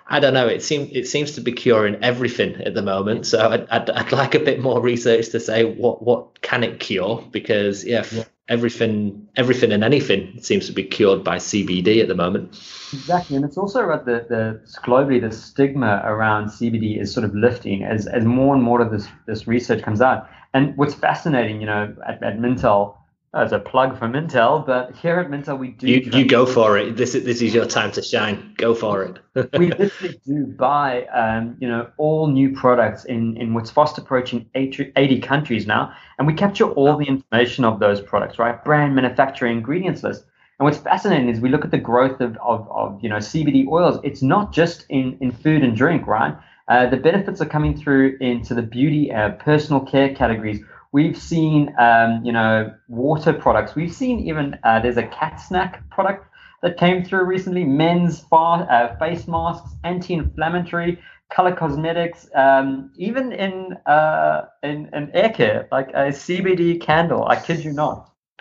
I 0.06 0.20
don't 0.20 0.34
know, 0.34 0.46
it 0.46 0.62
seems 0.62 0.90
it 0.92 1.06
seems 1.06 1.32
to 1.32 1.40
be 1.40 1.52
curing 1.52 1.96
everything 2.02 2.62
at 2.62 2.74
the 2.74 2.82
moment. 2.82 3.26
So 3.26 3.50
I'd, 3.50 3.68
I'd, 3.68 3.90
I'd 3.90 4.12
like 4.12 4.34
a 4.34 4.40
bit 4.40 4.60
more 4.60 4.80
research 4.80 5.28
to 5.30 5.40
say 5.40 5.64
what 5.64 6.02
what 6.02 6.40
can 6.40 6.64
it 6.64 6.80
cure 6.80 7.22
because 7.30 7.84
yeah, 7.84 8.04
yeah 8.10 8.24
everything 8.48 9.28
everything 9.36 9.72
and 9.72 9.84
anything 9.84 10.40
seems 10.40 10.66
to 10.66 10.72
be 10.72 10.82
cured 10.82 11.22
by 11.22 11.36
CBD 11.36 12.00
at 12.00 12.08
the 12.08 12.14
moment. 12.14 12.50
Exactly, 12.92 13.36
and 13.36 13.44
it's 13.44 13.58
also 13.58 13.84
about 13.84 14.06
the, 14.06 14.26
the 14.28 14.60
globally 14.80 15.20
the 15.20 15.34
stigma 15.34 16.02
around 16.04 16.46
CBD 16.46 17.00
is 17.00 17.12
sort 17.12 17.24
of 17.24 17.34
lifting 17.34 17.84
as 17.84 18.06
as 18.06 18.24
more 18.24 18.54
and 18.54 18.62
more 18.62 18.80
of 18.80 18.90
this 18.90 19.06
this 19.26 19.46
research 19.46 19.82
comes 19.82 20.00
out. 20.00 20.28
And 20.54 20.76
what's 20.76 20.94
fascinating, 20.94 21.60
you 21.60 21.66
know, 21.66 21.94
at, 22.06 22.22
at 22.22 22.38
Mintel, 22.38 22.96
as 23.34 23.52
a 23.52 23.58
plug 23.58 23.98
from 23.98 24.12
Mintel, 24.12 24.64
but 24.64 24.96
here 24.96 25.18
at 25.18 25.28
Mintel 25.28 25.58
we 25.58 25.68
do. 25.68 25.86
You, 25.86 26.00
you 26.12 26.26
go 26.26 26.46
for 26.46 26.78
it. 26.78 26.96
This 26.96 27.14
is 27.14 27.24
this 27.24 27.42
is 27.42 27.52
your 27.52 27.66
time 27.66 27.92
to 27.92 28.02
shine. 28.02 28.54
Go 28.56 28.74
for 28.74 29.02
it. 29.02 29.18
we 29.58 29.70
literally 29.78 30.20
do 30.26 30.46
buy, 30.46 31.04
um, 31.06 31.56
you 31.60 31.68
know, 31.68 31.90
all 31.98 32.28
new 32.28 32.54
products 32.54 33.04
in 33.04 33.36
in 33.36 33.52
what's 33.52 33.70
fast 33.70 33.98
approaching 33.98 34.48
80 34.54 35.20
countries 35.20 35.66
now, 35.66 35.92
and 36.18 36.26
we 36.26 36.32
capture 36.32 36.70
all 36.70 36.96
the 36.96 37.04
information 37.04 37.64
of 37.64 37.80
those 37.80 38.00
products, 38.00 38.38
right? 38.38 38.62
Brand, 38.64 38.94
manufacturer, 38.94 39.48
ingredients 39.48 40.02
list. 40.02 40.24
And 40.58 40.64
what's 40.64 40.78
fascinating 40.78 41.28
is 41.28 41.38
we 41.38 41.50
look 41.50 41.64
at 41.64 41.70
the 41.70 41.78
growth 41.78 42.20
of, 42.20 42.36
of, 42.38 42.68
of 42.70 42.98
you 43.02 43.10
know 43.10 43.16
CBD 43.16 43.68
oils. 43.68 44.00
It's 44.04 44.22
not 44.22 44.52
just 44.52 44.86
in, 44.88 45.18
in 45.20 45.32
food 45.32 45.62
and 45.62 45.76
drink, 45.76 46.06
right? 46.06 46.34
Uh, 46.68 46.86
the 46.86 46.96
benefits 46.96 47.40
are 47.40 47.46
coming 47.46 47.76
through 47.76 48.18
into 48.20 48.54
the 48.54 48.62
beauty, 48.62 49.10
uh, 49.10 49.30
personal 49.30 49.80
care 49.80 50.14
categories 50.14 50.60
We've 50.92 51.16
seen, 51.16 51.74
um, 51.78 52.24
you 52.24 52.32
know, 52.32 52.72
water 52.88 53.32
products. 53.32 53.74
We've 53.74 53.92
seen 53.92 54.20
even 54.20 54.58
uh, 54.64 54.80
there's 54.80 54.96
a 54.96 55.06
cat 55.06 55.40
snack 55.40 55.88
product 55.90 56.26
that 56.62 56.78
came 56.78 57.04
through 57.04 57.24
recently. 57.24 57.64
Men's 57.64 58.20
far, 58.20 58.66
uh, 58.70 58.96
face 58.98 59.28
masks, 59.28 59.70
anti-inflammatory, 59.84 60.98
color 61.30 61.54
cosmetics, 61.54 62.28
um, 62.34 62.90
even 62.96 63.32
in 63.32 63.74
uh, 63.86 64.46
in, 64.62 64.88
in 64.94 65.10
air 65.14 65.30
care, 65.30 65.68
like 65.70 65.88
a 65.90 66.08
CBD 66.08 66.80
candle. 66.80 67.26
I 67.26 67.36
kid 67.36 67.64
you 67.64 67.72
not. 67.72 68.10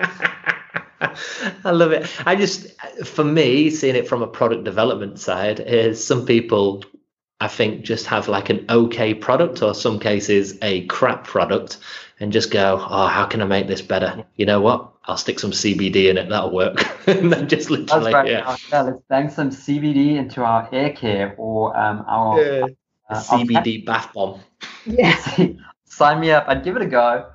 I 1.00 1.72
love 1.72 1.92
it. 1.92 2.10
I 2.26 2.36
just, 2.36 2.80
for 3.06 3.24
me, 3.24 3.70
seeing 3.70 3.96
it 3.96 4.08
from 4.08 4.22
a 4.22 4.28
product 4.28 4.64
development 4.64 5.20
side, 5.20 5.60
is 5.60 6.04
some 6.04 6.26
people 6.26 6.84
I 7.40 7.48
think 7.48 7.84
just 7.84 8.08
have 8.08 8.28
like 8.28 8.50
an 8.50 8.66
okay 8.70 9.14
product 9.14 9.62
or 9.62 9.76
some 9.76 10.00
cases 10.00 10.58
a 10.62 10.86
crap 10.88 11.24
product 11.24 11.78
and 12.19 12.32
just 12.32 12.51
go, 12.51 12.84
oh, 12.89 13.08
how 13.08 13.25
can 13.25 13.41
I 13.41 13.45
make 13.45 13.67
this 13.67 13.82
better? 13.82 14.25
You 14.36 14.45
know 14.45 14.62
what? 14.62 14.93
I'll 15.06 15.17
stick 15.17 15.39
some 15.39 15.51
CBD 15.51 16.10
in 16.10 16.17
it. 16.17 16.30
That'll 16.30 16.53
work. 16.53 16.86
and 17.08 17.32
then 17.32 17.47
just 17.47 17.69
literally, 17.69 18.13
right. 18.13 18.27
yeah. 18.27 18.58
yeah. 18.71 18.82
Let's 18.82 19.01
bang 19.10 19.30
some 19.30 19.49
CBD 19.49 20.15
into 20.15 20.43
our 20.43 20.67
air 20.71 20.91
care 20.91 21.36
or 21.38 21.77
um, 21.77 22.03
our 22.08 22.41
yeah. 22.41 22.65
uh, 23.10 23.21
CBD 23.21 23.86
bath 23.86 24.12
bomb. 24.13 24.41
Yeah. 24.86 25.17
Sign 25.86 26.19
me 26.19 26.32
up. 26.32 26.45
I'd 26.47 26.63
give 26.63 26.75
it 26.75 26.82
a 26.82 26.88
go. 26.88 27.30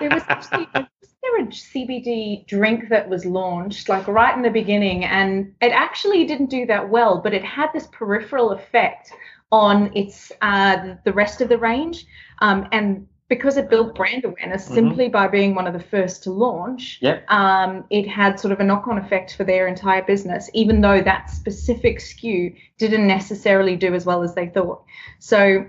There 0.00 0.10
was 0.10 0.22
actually 0.28 0.66
was 0.74 0.86
there 1.22 1.40
a 1.40 1.46
CBD 1.46 2.46
drink 2.46 2.88
that 2.88 3.08
was 3.08 3.24
launched 3.24 3.88
like 3.88 4.06
right 4.08 4.34
in 4.34 4.42
the 4.42 4.50
beginning, 4.50 5.04
and 5.04 5.54
it 5.60 5.72
actually 5.72 6.24
didn't 6.24 6.50
do 6.50 6.66
that 6.66 6.88
well, 6.88 7.20
but 7.20 7.34
it 7.34 7.44
had 7.44 7.70
this 7.74 7.88
peripheral 7.92 8.52
effect 8.52 9.12
on 9.50 9.94
its 9.94 10.32
uh, 10.40 10.94
the 11.04 11.12
rest 11.12 11.40
of 11.40 11.48
the 11.48 11.58
range, 11.58 12.06
um, 12.38 12.66
and 12.72 13.06
because 13.34 13.56
it 13.56 13.70
built 13.70 13.94
brand 13.94 14.26
awareness 14.26 14.68
Mhm. 14.68 14.74
simply 14.74 15.08
by 15.08 15.26
being 15.26 15.54
one 15.54 15.66
of 15.66 15.72
the 15.72 15.86
first 15.94 16.22
to 16.24 16.30
launch, 16.30 16.98
Yep. 17.00 17.24
um, 17.40 17.84
it 17.88 18.06
had 18.06 18.38
sort 18.38 18.52
of 18.52 18.60
a 18.60 18.64
knock 18.64 18.86
on 18.88 18.98
effect 18.98 19.36
for 19.36 19.44
their 19.44 19.66
entire 19.66 20.02
business, 20.02 20.50
even 20.52 20.82
though 20.82 21.00
that 21.00 21.30
specific 21.30 21.98
SKU 21.98 22.54
didn't 22.76 23.06
necessarily 23.06 23.74
do 23.74 23.94
as 23.94 24.04
well 24.04 24.22
as 24.22 24.34
they 24.34 24.48
thought. 24.48 24.82
So 25.18 25.64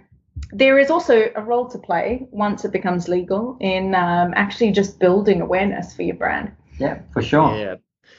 there 0.52 0.78
is 0.78 0.90
also 0.92 1.16
a 1.36 1.42
role 1.42 1.68
to 1.70 1.78
play 1.78 2.28
once 2.32 2.66
it 2.66 2.74
becomes 2.74 3.08
legal 3.08 3.56
in 3.62 3.96
um, 3.96 4.34
actually 4.36 4.72
just 4.72 5.00
building 5.00 5.40
awareness 5.40 5.96
for 5.96 6.02
your 6.04 6.18
brand. 6.18 6.52
Yeah, 6.80 7.00
for 7.14 7.22
sure. 7.22 7.56
Yeah, 7.58 7.76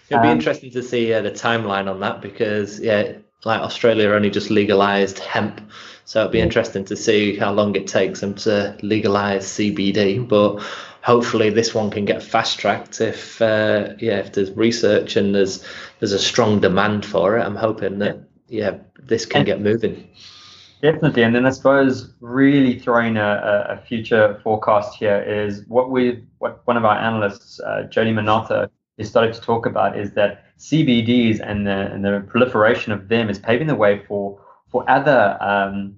it'd 0.08 0.22
be 0.22 0.28
Um, 0.28 0.38
interesting 0.38 0.70
to 0.70 0.82
see 0.82 1.12
uh, 1.12 1.20
the 1.20 1.32
timeline 1.32 1.86
on 1.90 2.00
that 2.00 2.22
because 2.22 2.80
yeah, 2.80 3.12
like 3.44 3.60
Australia 3.60 4.10
only 4.10 4.30
just 4.30 4.50
legalized 4.50 5.18
hemp, 5.18 5.60
so 6.04 6.20
it'd 6.20 6.32
be 6.32 6.40
interesting 6.40 6.84
to 6.86 6.96
see 6.96 7.36
how 7.36 7.52
long 7.52 7.74
it 7.76 7.86
takes 7.86 8.20
them 8.20 8.34
to 8.34 8.76
legalize 8.82 9.46
CBD. 9.46 10.26
But 10.26 10.62
hopefully, 11.02 11.50
this 11.50 11.74
one 11.74 11.90
can 11.90 12.04
get 12.04 12.22
fast 12.22 12.58
tracked 12.58 13.00
if 13.00 13.40
uh, 13.40 13.94
yeah, 13.98 14.18
if 14.18 14.32
there's 14.32 14.50
research 14.52 15.16
and 15.16 15.34
there's 15.34 15.64
there's 16.00 16.12
a 16.12 16.18
strong 16.18 16.60
demand 16.60 17.04
for 17.04 17.38
it. 17.38 17.42
I'm 17.42 17.56
hoping 17.56 17.98
that 18.00 18.18
yeah, 18.48 18.78
this 19.02 19.26
can 19.26 19.44
get 19.44 19.60
moving. 19.60 20.08
Definitely, 20.82 21.22
and 21.22 21.34
then 21.34 21.46
I 21.46 21.50
suppose 21.50 22.12
really 22.20 22.78
throwing 22.78 23.16
a, 23.16 23.66
a 23.70 23.86
future 23.86 24.38
forecast 24.44 24.98
here 24.98 25.22
is 25.22 25.64
what 25.66 25.90
we 25.90 26.24
what 26.38 26.60
one 26.66 26.76
of 26.76 26.84
our 26.84 26.98
analysts, 26.98 27.58
uh, 27.60 27.84
Jody 27.84 28.12
Minotto, 28.12 28.68
is 28.98 29.08
starting 29.08 29.34
to 29.34 29.40
talk 29.40 29.66
about 29.66 29.98
is 29.98 30.12
that 30.12 30.44
CBDs 30.58 31.40
and 31.44 31.66
the 31.66 31.92
and 31.92 32.04
the 32.04 32.24
proliferation 32.28 32.92
of 32.92 33.08
them 33.08 33.28
is 33.28 33.38
paving 33.38 33.66
the 33.66 33.74
way 33.74 34.04
for 34.06 34.40
for 34.70 34.88
other 34.90 35.36
um, 35.40 35.96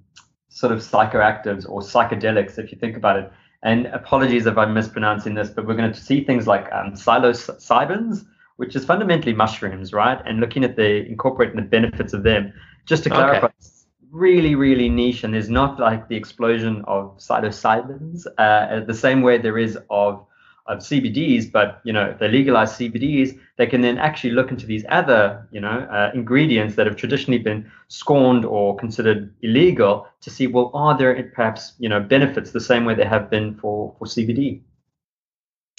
sort 0.49 0.71
of 0.71 0.79
psychoactives 0.79 1.67
or 1.69 1.81
psychedelics, 1.81 2.57
if 2.57 2.71
you 2.71 2.77
think 2.77 2.95
about 2.97 3.17
it. 3.17 3.31
And 3.63 3.87
apologies 3.87 4.45
if 4.45 4.57
I'm 4.57 4.73
mispronouncing 4.73 5.33
this, 5.33 5.49
but 5.49 5.65
we're 5.65 5.75
going 5.75 5.91
to 5.91 5.99
see 5.99 6.23
things 6.23 6.47
like 6.47 6.71
um, 6.71 6.93
psilocybins, 6.93 8.25
which 8.57 8.75
is 8.75 8.85
fundamentally 8.85 9.33
mushrooms, 9.33 9.93
right? 9.93 10.19
And 10.25 10.39
looking 10.39 10.63
at 10.63 10.75
the 10.75 11.05
incorporating 11.07 11.55
the 11.57 11.63
benefits 11.63 12.13
of 12.13 12.23
them. 12.23 12.53
Just 12.85 13.03
to 13.03 13.09
Okay. 13.09 13.15
clarify, 13.15 13.47
it's 13.57 13.87
really, 14.11 14.55
really 14.55 14.89
niche, 14.89 15.23
and 15.23 15.33
there's 15.33 15.49
not 15.49 15.79
like 15.79 16.07
the 16.07 16.15
explosion 16.15 16.83
of 16.87 17.17
psilocybins 17.17 18.25
uh, 18.37 18.81
the 18.85 18.93
same 18.93 19.21
way 19.21 19.37
there 19.37 19.57
is 19.57 19.77
of 19.89 20.25
of 20.67 20.79
CBDs. 20.79 21.51
But 21.51 21.81
you 21.83 21.93
know, 21.93 22.15
they 22.19 22.27
legalize 22.27 22.73
CBDs, 22.73 23.39
they 23.57 23.67
can 23.67 23.81
then 23.81 23.97
actually 23.97 24.31
look 24.31 24.51
into 24.51 24.65
these 24.65 24.85
other, 24.89 25.47
you 25.51 25.61
know, 25.61 25.87
uh, 25.91 26.11
ingredients 26.13 26.75
that 26.75 26.87
have 26.87 26.95
traditionally 26.95 27.39
been 27.39 27.69
scorned 27.87 28.45
or 28.45 28.75
considered 28.75 29.33
illegal 29.41 30.07
to 30.21 30.29
see, 30.29 30.47
well, 30.47 30.71
are 30.73 30.97
there 30.97 31.31
perhaps 31.33 31.73
you 31.79 31.89
know 31.89 31.99
benefits 31.99 32.51
the 32.51 32.61
same 32.61 32.85
way 32.85 32.95
they 32.95 33.05
have 33.05 33.29
been 33.29 33.55
for 33.55 33.95
for 33.97 34.05
CBD? 34.05 34.61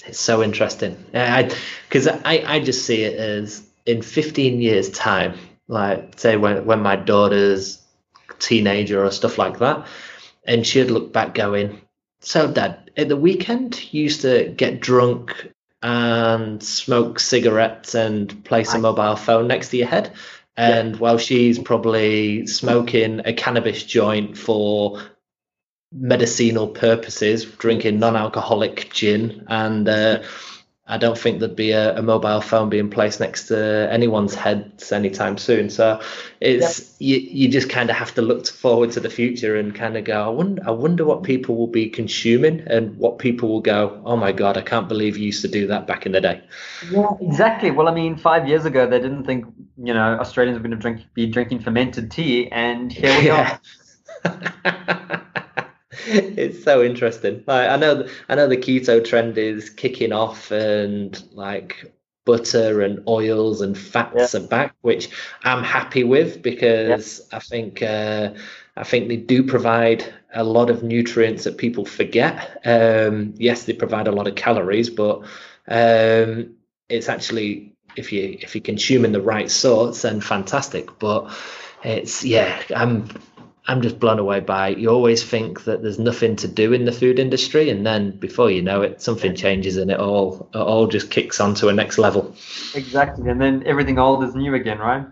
It's 0.05 0.19
so 0.19 0.41
interesting. 0.41 0.97
Because 1.11 2.07
I, 2.07 2.43
I 2.45 2.59
just 2.59 2.85
see 2.85 3.03
it 3.03 3.19
as 3.19 3.67
in 3.85 4.01
15 4.01 4.61
years' 4.61 4.89
time, 4.91 5.37
like 5.67 6.17
say 6.17 6.37
when, 6.37 6.65
when 6.65 6.81
my 6.81 6.95
daughter's 6.95 7.81
teenager 8.39 9.03
or 9.03 9.11
stuff 9.11 9.37
like 9.37 9.59
that, 9.59 9.85
and 10.45 10.65
she'd 10.65 10.85
look 10.91 11.11
back 11.11 11.33
going, 11.33 11.81
So, 12.21 12.51
Dad, 12.51 12.91
at 12.97 13.07
the 13.07 13.15
weekend, 13.15 13.93
you 13.93 14.03
used 14.03 14.21
to 14.21 14.53
get 14.55 14.81
drunk 14.81 15.51
and 15.81 16.61
smoke 16.61 17.19
cigarettes 17.19 17.95
and 17.95 18.43
place 18.43 18.73
a 18.73 18.79
mobile 18.79 19.15
phone 19.15 19.47
next 19.47 19.69
to 19.69 19.77
your 19.77 19.87
head. 19.87 20.11
And 20.57 20.97
while 20.97 21.17
she's 21.17 21.57
probably 21.57 22.45
smoking 22.45 23.21
a 23.23 23.31
cannabis 23.31 23.83
joint 23.83 24.37
for 24.37 25.01
medicinal 25.93 26.67
purposes, 26.67 27.45
drinking 27.45 27.99
non-alcoholic 27.99 28.91
gin, 28.93 29.45
and 29.47 29.87
uh, 29.87 30.21
I 30.89 30.97
don't 30.97 31.17
think 31.17 31.39
there'd 31.39 31.55
be 31.55 31.71
a, 31.71 31.97
a 31.97 32.01
mobile 32.01 32.41
phone 32.41 32.67
being 32.67 32.89
placed 32.89 33.19
next 33.19 33.47
to 33.47 33.87
anyone's 33.91 34.33
heads 34.33 34.91
anytime 34.91 35.37
soon. 35.37 35.69
So 35.69 36.01
it's 36.41 36.95
you, 36.99 37.17
you 37.17 37.47
just 37.47 37.69
kind 37.69 37.91
of 37.91 37.95
have 37.95 38.15
to 38.15 38.23
look 38.23 38.47
forward 38.47 38.91
to 38.93 38.99
the 38.99 39.09
future 39.09 39.55
and 39.55 39.73
kind 39.73 39.95
of 39.97 40.03
go, 40.03 40.25
I 40.25 40.29
wonder, 40.29 40.63
I 40.65 40.71
wonder 40.71 41.05
what 41.05 41.21
people 41.21 41.55
will 41.55 41.67
be 41.67 41.89
consuming 41.89 42.61
and 42.67 42.97
what 42.97 43.19
people 43.19 43.49
will 43.49 43.61
go, 43.61 44.01
oh 44.03 44.17
my 44.17 44.31
god, 44.31 44.57
I 44.57 44.61
can't 44.61 44.89
believe 44.89 45.15
you 45.15 45.27
used 45.27 45.43
to 45.43 45.47
do 45.47 45.67
that 45.67 45.85
back 45.85 46.07
in 46.07 46.11
the 46.11 46.21
day. 46.21 46.41
Yeah, 46.89 47.11
exactly. 47.21 47.69
Well, 47.69 47.87
I 47.87 47.93
mean, 47.93 48.17
five 48.17 48.47
years 48.47 48.65
ago, 48.65 48.89
they 48.89 48.99
didn't 48.99 49.25
think 49.25 49.45
you 49.77 49.93
know 49.93 50.17
Australians 50.19 50.57
were 50.57 50.67
going 50.67 50.75
to 50.75 50.81
drink 50.81 51.01
be 51.13 51.27
drinking 51.27 51.59
fermented 51.59 52.09
tea, 52.09 52.51
and 52.51 52.91
here 52.91 53.15
we 53.21 53.29
are. 53.29 53.61
it's 56.07 56.63
so 56.63 56.83
interesting. 56.83 57.43
Like 57.47 57.69
I 57.69 57.75
know, 57.77 58.07
I 58.27 58.35
know 58.35 58.47
the 58.47 58.57
keto 58.57 59.03
trend 59.03 59.37
is 59.37 59.69
kicking 59.69 60.11
off, 60.11 60.51
and 60.51 61.21
like 61.33 61.93
butter 62.25 62.81
and 62.81 63.03
oils 63.07 63.61
and 63.61 63.77
fats 63.77 64.35
are 64.35 64.47
back, 64.47 64.75
which 64.81 65.09
I'm 65.43 65.63
happy 65.63 66.03
with 66.03 66.43
because 66.43 67.27
I 67.31 67.39
think 67.39 67.81
uh, 67.81 68.33
I 68.77 68.83
think 68.83 69.07
they 69.07 69.17
do 69.17 69.43
provide 69.43 70.13
a 70.33 70.43
lot 70.43 70.69
of 70.69 70.83
nutrients 70.83 71.43
that 71.45 71.57
people 71.57 71.85
forget. 71.85 72.61
Um, 72.65 73.33
yes, 73.37 73.63
they 73.63 73.73
provide 73.73 74.07
a 74.07 74.11
lot 74.11 74.27
of 74.27 74.35
calories, 74.35 74.89
but 74.89 75.21
um, 75.67 76.55
it's 76.87 77.09
actually 77.09 77.73
if 77.95 78.11
you 78.11 78.37
if 78.41 78.55
you're 78.55 78.61
consuming 78.61 79.11
the 79.11 79.21
right 79.21 79.49
sorts, 79.49 80.03
then 80.03 80.21
fantastic. 80.21 80.99
But 80.99 81.31
it's 81.83 82.23
yeah, 82.23 82.61
I'm 82.75 83.09
I'm 83.69 83.83
just 83.83 83.99
blown 83.99 84.17
away 84.17 84.39
by 84.39 84.69
it. 84.69 84.79
You 84.79 84.89
always 84.89 85.23
think 85.23 85.65
that 85.65 85.83
there's 85.83 85.99
nothing 85.99 86.35
to 86.37 86.47
do 86.47 86.73
in 86.73 86.85
the 86.85 86.91
food 86.91 87.19
industry, 87.19 87.69
and 87.69 87.85
then 87.85 88.17
before 88.17 88.49
you 88.49 88.63
know 88.63 88.81
it, 88.81 88.99
something 88.99 89.35
changes 89.35 89.77
and 89.77 89.91
it 89.91 89.99
all 89.99 90.49
it 90.55 90.57
all 90.57 90.87
just 90.87 91.11
kicks 91.11 91.39
on 91.39 91.53
to 91.55 91.67
a 91.67 91.73
next 91.73 91.99
level. 91.99 92.35
Exactly, 92.73 93.29
and 93.29 93.39
then 93.39 93.61
everything 93.67 93.99
old 93.99 94.23
is 94.23 94.33
new 94.33 94.55
again, 94.55 94.79
right? 94.79 95.05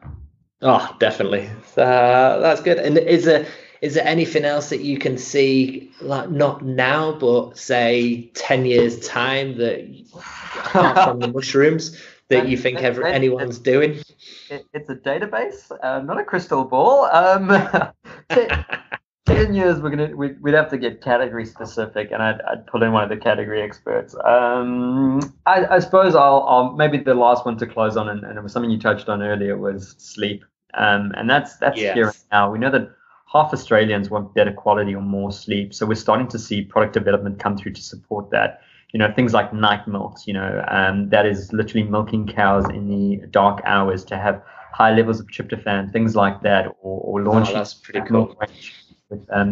Oh, 0.63 0.96
definitely. 1.00 1.48
Uh, 1.78 2.39
that's 2.39 2.62
good. 2.62 2.80
And 2.80 2.98
is 2.98 3.26
there 3.26 3.46
is 3.82 3.93
there 3.93 4.08
anything 4.08 4.43
else 4.43 4.70
that 4.70 4.82
you 4.82 4.98
can 4.98 5.20
see, 5.20 5.91
like 6.02 6.32
not 6.32 6.65
now, 6.65 7.12
but 7.12 7.60
say 7.60 8.32
ten 8.34 8.65
years 8.65 9.08
time, 9.08 9.56
that 9.60 9.86
apart 10.58 11.10
from 11.10 11.20
the 11.20 11.28
mushrooms, 11.28 11.96
that 12.30 12.48
you 12.48 12.58
think 12.58 12.80
ever, 12.82 13.06
anyone's 13.06 13.60
doing? 13.60 14.02
It, 14.50 14.65
it's 14.74 14.89
a 14.89 14.96
database, 14.96 15.72
uh, 15.84 16.02
not 16.02 16.20
a 16.20 16.24
crystal 16.24 16.63
ball. 16.63 17.06
Um, 17.06 17.50
ten, 18.29 19.53
years, 19.53 19.79
we're 19.81 19.89
gonna 19.89 20.15
we'd, 20.15 20.41
we'd 20.41 20.53
have 20.53 20.69
to 20.69 20.77
get 20.77 21.01
category 21.01 21.45
specific, 21.45 22.11
and 22.11 22.21
I'd, 22.21 22.41
I'd 22.41 22.67
pull 22.67 22.83
in 22.83 22.91
one 22.91 23.03
of 23.03 23.09
the 23.09 23.17
category 23.17 23.61
experts. 23.61 24.15
Um, 24.23 25.19
I, 25.45 25.65
I 25.65 25.79
suppose 25.79 26.15
I'll, 26.15 26.43
I'll 26.47 26.73
maybe 26.73 26.97
the 26.97 27.13
last 27.13 27.45
one 27.45 27.57
to 27.57 27.67
close 27.67 27.97
on, 27.97 28.09
and, 28.09 28.23
and 28.23 28.37
it 28.37 28.41
was 28.41 28.51
something 28.53 28.71
you 28.71 28.79
touched 28.79 29.09
on 29.09 29.21
earlier 29.21 29.57
was 29.57 29.95
sleep, 29.97 30.43
um, 30.73 31.11
and 31.15 31.29
that's 31.29 31.57
that's 31.57 31.77
Yes. 31.79 31.93
here 31.93 32.13
now. 32.31 32.51
We 32.51 32.59
know 32.59 32.71
that 32.71 32.89
half 33.31 33.53
Australians 33.53 34.09
want 34.09 34.33
better 34.33 34.53
quality 34.53 34.95
or 34.95 35.01
more 35.01 35.31
sleep, 35.31 35.73
so 35.73 35.85
we're 35.85 35.95
starting 35.95 36.27
to 36.29 36.39
see 36.39 36.63
product 36.63 36.93
development 36.93 37.39
come 37.39 37.57
through 37.57 37.73
to 37.73 37.81
support 37.81 38.29
that 38.31 38.61
you 38.93 38.99
know 38.99 39.11
things 39.13 39.33
like 39.33 39.53
night 39.53 39.85
milks 39.87 40.25
you 40.27 40.33
know 40.33 40.63
um, 40.69 41.09
that 41.09 41.25
is 41.25 41.51
literally 41.51 41.85
milking 41.85 42.25
cows 42.25 42.65
in 42.69 42.87
the 42.87 43.27
dark 43.27 43.61
hours 43.65 44.05
to 44.05 44.17
have 44.17 44.41
high 44.79 44.93
levels 44.99 45.19
of 45.21 45.25
tryptophan 45.35 45.91
things 45.95 46.15
like 46.15 46.37
that 46.47 46.63
or, 46.81 46.95
or 47.09 47.15
launching 47.29 47.55
Oh, 47.55 47.59
that's 47.59 47.73
pretty 47.85 48.01
cool. 48.09 48.35
range 48.41 48.65
with 49.09 49.23
um 49.39 49.51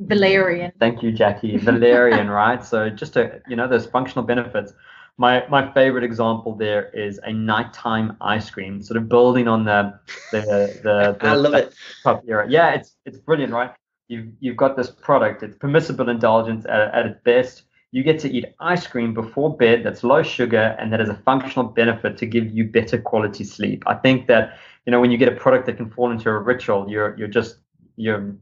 Valerian. 0.00 0.72
thank 0.80 1.02
you 1.02 1.12
jackie 1.12 1.56
valerian 1.58 2.28
right 2.42 2.64
so 2.64 2.88
just 3.02 3.16
a 3.16 3.42
you 3.50 3.56
know 3.56 3.68
those 3.68 3.86
functional 3.86 4.24
benefits 4.24 4.72
my 5.18 5.46
my 5.48 5.62
favorite 5.72 6.04
example 6.04 6.54
there 6.54 6.84
is 7.06 7.18
a 7.24 7.32
nighttime 7.32 8.16
ice 8.20 8.48
cream 8.50 8.82
sort 8.82 8.96
of 8.96 9.08
building 9.08 9.46
on 9.48 9.64
the 9.64 9.98
the 10.32 10.40
the, 10.86 11.16
the 11.20 11.26
I 11.32 11.34
love 11.34 11.54
it. 11.54 11.74
top 12.02 12.22
era. 12.26 12.46
Yeah, 12.48 12.68
it's 12.76 12.96
it's 13.06 13.18
brilliant, 13.18 13.52
right? 13.52 13.72
You've 14.08 14.28
you've 14.40 14.56
got 14.64 14.76
this 14.76 14.90
product. 14.90 15.42
It's 15.42 15.56
permissible 15.56 16.08
indulgence 16.10 16.64
at, 16.66 16.94
at 16.98 17.06
its 17.06 17.20
best. 17.24 17.62
You 17.96 18.02
get 18.02 18.18
to 18.20 18.30
eat 18.30 18.44
ice 18.60 18.86
cream 18.86 19.14
before 19.14 19.56
bed 19.56 19.82
that's 19.82 20.04
low 20.04 20.22
sugar 20.22 20.76
and 20.78 20.92
that 20.92 21.00
has 21.00 21.08
a 21.08 21.14
functional 21.24 21.64
benefit 21.64 22.18
to 22.18 22.26
give 22.26 22.50
you 22.50 22.64
better 22.64 23.00
quality 23.00 23.42
sleep. 23.42 23.84
I 23.86 23.94
think 23.94 24.26
that 24.26 24.58
you 24.84 24.90
know 24.90 25.00
when 25.00 25.10
you 25.10 25.16
get 25.16 25.32
a 25.32 25.36
product 25.44 25.64
that 25.64 25.78
can 25.78 25.88
fall 25.88 26.10
into 26.10 26.28
a 26.28 26.38
ritual, 26.38 26.90
you're 26.90 27.16
you're 27.16 27.26
just 27.26 27.56
you're 27.96 28.36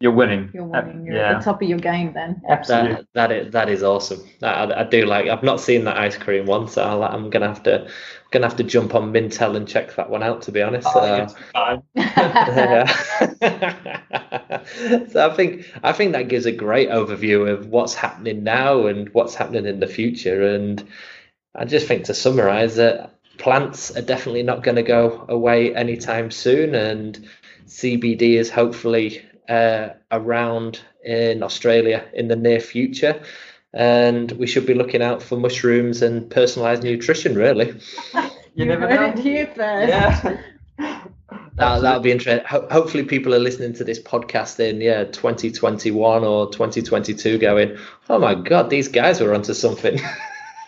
you're 0.00 0.12
winning. 0.12 0.48
You're 0.54 0.64
winning. 0.64 1.06
You're 1.06 1.16
yeah. 1.16 1.32
at 1.32 1.38
the 1.38 1.44
top 1.44 1.60
of 1.60 1.68
your 1.68 1.78
game 1.78 2.12
then. 2.12 2.40
Absolutely. 2.48 3.04
That, 3.14 3.14
that 3.14 3.32
is 3.32 3.52
that 3.52 3.68
is 3.68 3.82
awesome. 3.82 4.24
I, 4.42 4.72
I, 4.72 4.84
do 4.84 5.04
like. 5.04 5.26
I've 5.26 5.42
not 5.42 5.60
seen 5.60 5.82
that 5.84 5.96
ice 5.96 6.16
cream 6.16 6.46
one, 6.46 6.68
so 6.68 7.02
i 7.02 7.12
am 7.12 7.30
gonna 7.30 7.48
have 7.48 7.64
to 7.64 7.88
gonna 8.30 8.46
have 8.46 8.56
to 8.58 8.62
jump 8.62 8.94
on 8.94 9.12
Mintel 9.12 9.56
and 9.56 9.66
check 9.66 9.96
that 9.96 10.08
one 10.08 10.22
out. 10.22 10.42
To 10.42 10.52
be 10.52 10.62
honest. 10.62 10.86
Oh, 10.94 11.00
uh, 11.00 11.26
so 15.08 15.28
I 15.28 15.34
think 15.34 15.66
I 15.82 15.92
think 15.92 16.12
that 16.12 16.28
gives 16.28 16.46
a 16.46 16.52
great 16.52 16.90
overview 16.90 17.52
of 17.52 17.66
what's 17.66 17.94
happening 17.94 18.44
now 18.44 18.86
and 18.86 19.08
what's 19.08 19.34
happening 19.34 19.66
in 19.66 19.80
the 19.80 19.88
future. 19.88 20.54
And 20.54 20.86
I 21.56 21.64
just 21.64 21.88
think 21.88 22.04
to 22.04 22.14
summarise 22.14 22.76
that 22.76 23.18
plants 23.38 23.96
are 23.96 24.02
definitely 24.02 24.44
not 24.44 24.62
going 24.62 24.76
to 24.76 24.84
go 24.84 25.26
away 25.28 25.74
anytime 25.74 26.30
soon, 26.30 26.76
and 26.76 27.28
CBD 27.66 28.34
is 28.34 28.48
hopefully 28.48 29.24
uh, 29.48 29.90
around 30.10 30.80
in 31.04 31.42
Australia 31.42 32.04
in 32.12 32.28
the 32.28 32.36
near 32.36 32.60
future. 32.60 33.22
And 33.74 34.32
we 34.32 34.46
should 34.46 34.66
be 34.66 34.74
looking 34.74 35.02
out 35.02 35.22
for 35.22 35.36
mushrooms 35.36 36.00
and 36.02 36.30
personalized 36.30 36.82
nutrition, 36.82 37.34
really. 37.34 37.78
you, 38.54 38.64
never 38.64 38.88
know. 38.88 39.06
it 39.06 39.18
here 39.18 39.46
first. 39.46 39.88
Yeah. 39.88 40.38
that, 40.78 41.80
that'll 41.82 42.00
be 42.00 42.10
interesting. 42.10 42.44
Ho- 42.46 42.66
hopefully, 42.70 43.04
people 43.04 43.34
are 43.34 43.38
listening 43.38 43.74
to 43.74 43.84
this 43.84 44.00
podcast 44.00 44.58
in 44.58 44.80
yeah 44.80 45.04
2021 45.04 46.24
or 46.24 46.50
2022, 46.50 47.38
going, 47.38 47.76
"Oh 48.08 48.18
my 48.18 48.34
god, 48.34 48.70
these 48.70 48.88
guys 48.88 49.20
were 49.20 49.34
onto 49.34 49.52
something." 49.54 50.00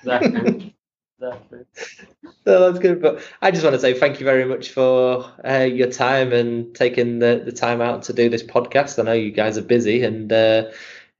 exactly. 0.02 0.74
exactly. 1.20 1.60
So 2.44 2.58
that's 2.72 2.78
good. 2.78 3.02
But 3.02 3.22
I 3.42 3.50
just 3.50 3.62
want 3.62 3.74
to 3.74 3.80
say 3.80 3.92
thank 3.92 4.18
you 4.18 4.24
very 4.24 4.46
much 4.46 4.70
for 4.70 5.30
uh, 5.44 5.68
your 5.70 5.90
time 5.90 6.32
and 6.32 6.74
taking 6.74 7.18
the, 7.18 7.42
the 7.44 7.52
time 7.52 7.82
out 7.82 8.04
to 8.04 8.14
do 8.14 8.30
this 8.30 8.42
podcast. 8.42 8.98
I 8.98 9.02
know 9.02 9.12
you 9.12 9.30
guys 9.30 9.58
are 9.58 9.62
busy 9.62 10.02
and 10.04 10.32
uh, 10.32 10.70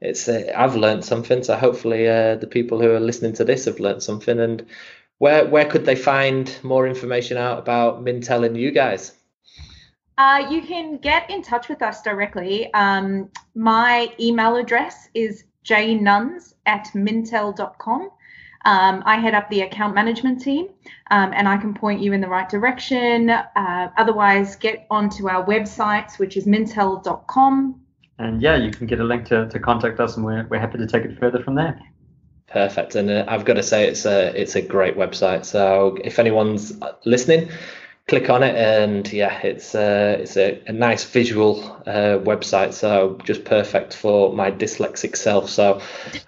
it's 0.00 0.28
uh, 0.28 0.50
I've 0.56 0.76
learned 0.76 1.04
something. 1.04 1.42
So 1.44 1.56
hopefully 1.56 2.08
uh, 2.08 2.36
the 2.36 2.46
people 2.46 2.80
who 2.80 2.90
are 2.90 3.00
listening 3.00 3.34
to 3.34 3.44
this 3.44 3.66
have 3.66 3.80
learned 3.80 4.02
something. 4.02 4.40
And 4.40 4.66
where 5.18 5.46
where 5.46 5.66
could 5.66 5.84
they 5.84 5.94
find 5.94 6.52
more 6.62 6.86
information 6.86 7.36
out 7.36 7.58
about 7.58 8.02
Mintel 8.02 8.46
and 8.46 8.56
you 8.56 8.70
guys? 8.70 9.12
Uh, 10.16 10.46
you 10.50 10.62
can 10.62 10.96
get 10.98 11.28
in 11.30 11.42
touch 11.42 11.68
with 11.68 11.82
us 11.82 12.02
directly. 12.02 12.72
Um, 12.72 13.30
my 13.54 14.12
email 14.18 14.56
address 14.56 15.08
is 15.14 15.44
jnuns 15.64 16.54
at 16.66 16.88
mintel.com. 16.94 18.10
Um, 18.64 19.02
I 19.06 19.18
head 19.18 19.34
up 19.34 19.48
the 19.48 19.62
account 19.62 19.94
management 19.94 20.42
team 20.42 20.68
um, 21.10 21.32
and 21.34 21.48
I 21.48 21.56
can 21.56 21.74
point 21.74 22.00
you 22.00 22.12
in 22.12 22.20
the 22.20 22.28
right 22.28 22.48
direction. 22.48 23.30
Uh, 23.30 23.90
otherwise, 23.96 24.56
get 24.56 24.86
onto 24.90 25.28
our 25.28 25.44
website, 25.44 26.18
which 26.18 26.36
is 26.36 26.46
mintel.com. 26.46 27.80
And 28.18 28.42
yeah, 28.42 28.56
you 28.56 28.70
can 28.70 28.86
get 28.86 29.00
a 29.00 29.04
link 29.04 29.26
to, 29.26 29.48
to 29.48 29.58
contact 29.58 29.98
us, 29.98 30.16
and 30.16 30.26
we're, 30.26 30.46
we're 30.48 30.60
happy 30.60 30.78
to 30.78 30.86
take 30.86 31.04
it 31.04 31.18
further 31.18 31.42
from 31.42 31.54
there. 31.54 31.80
Perfect, 32.48 32.94
and 32.96 33.08
uh, 33.08 33.24
I've 33.28 33.44
got 33.44 33.54
to 33.54 33.62
say 33.62 33.86
it's 33.86 34.04
a 34.04 34.38
it's 34.38 34.56
a 34.56 34.60
great 34.60 34.96
website. 34.96 35.44
So 35.44 35.96
if 36.02 36.18
anyone's 36.18 36.72
listening, 37.06 37.48
click 38.08 38.28
on 38.28 38.42
it, 38.42 38.56
and 38.56 39.10
yeah, 39.12 39.38
it's 39.40 39.74
uh, 39.74 40.18
it's 40.20 40.36
a, 40.36 40.60
a 40.66 40.72
nice 40.72 41.04
visual 41.04 41.62
uh, 41.86 42.18
website. 42.18 42.74
So 42.74 43.18
just 43.24 43.44
perfect 43.44 43.96
for 43.96 44.34
my 44.34 44.50
dyslexic 44.50 45.16
self. 45.16 45.48
So 45.48 45.80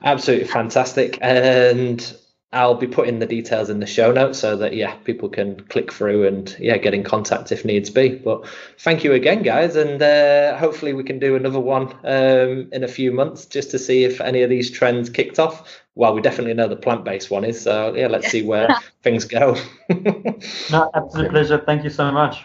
absolutely 0.03 0.47
fantastic, 0.47 1.19
and 1.21 2.17
I'll 2.55 2.75
be 2.75 2.87
putting 2.87 3.19
the 3.19 3.27
details 3.27 3.71
in 3.71 3.81
the 3.81 3.87
show 3.87 4.13
notes 4.13 4.39
so 4.39 4.57
that 4.59 4.75
yeah, 4.75 4.95
people 5.05 5.31
can 5.31 5.61
click 5.65 5.91
through 5.91 6.27
and 6.27 6.55
yeah, 6.59 6.77
get 6.77 6.93
in 6.93 7.03
contact 7.03 7.51
if 7.51 7.65
needs 7.65 7.89
be. 7.89 8.11
But 8.17 8.47
thank 8.79 9.05
you 9.05 9.15
again, 9.15 9.43
guys, 9.43 9.75
and 9.75 10.03
uh, 10.03 10.59
hopefully 10.59 10.93
we 10.93 11.03
can 11.03 11.19
do 11.19 11.35
another 11.35 11.61
one 11.61 11.95
um, 12.05 12.69
in 12.71 12.85
a 12.85 12.89
few 12.89 13.11
months 13.11 13.47
just 13.47 13.71
to 13.71 13.79
see 13.79 14.05
if 14.05 14.21
any 14.21 14.43
of 14.43 14.51
these 14.51 14.71
trends 14.71 15.09
kicked 15.09 15.39
off. 15.39 15.83
Well, 15.95 16.15
we 16.15 16.21
definitely 16.21 16.55
know 16.55 16.69
the 16.69 16.77
plant-based 16.77 17.31
one 17.31 17.45
is, 17.45 17.61
so 17.61 17.95
yeah, 17.95 18.09
let's 18.09 18.29
see 18.31 18.43
where 18.43 18.69
things 19.03 19.25
go. 19.25 19.57
no, 20.71 20.91
absolute 20.95 21.31
pleasure. 21.31 21.63
Thank 21.65 21.85
you 21.85 21.91
so 21.91 22.13
much. 22.13 22.45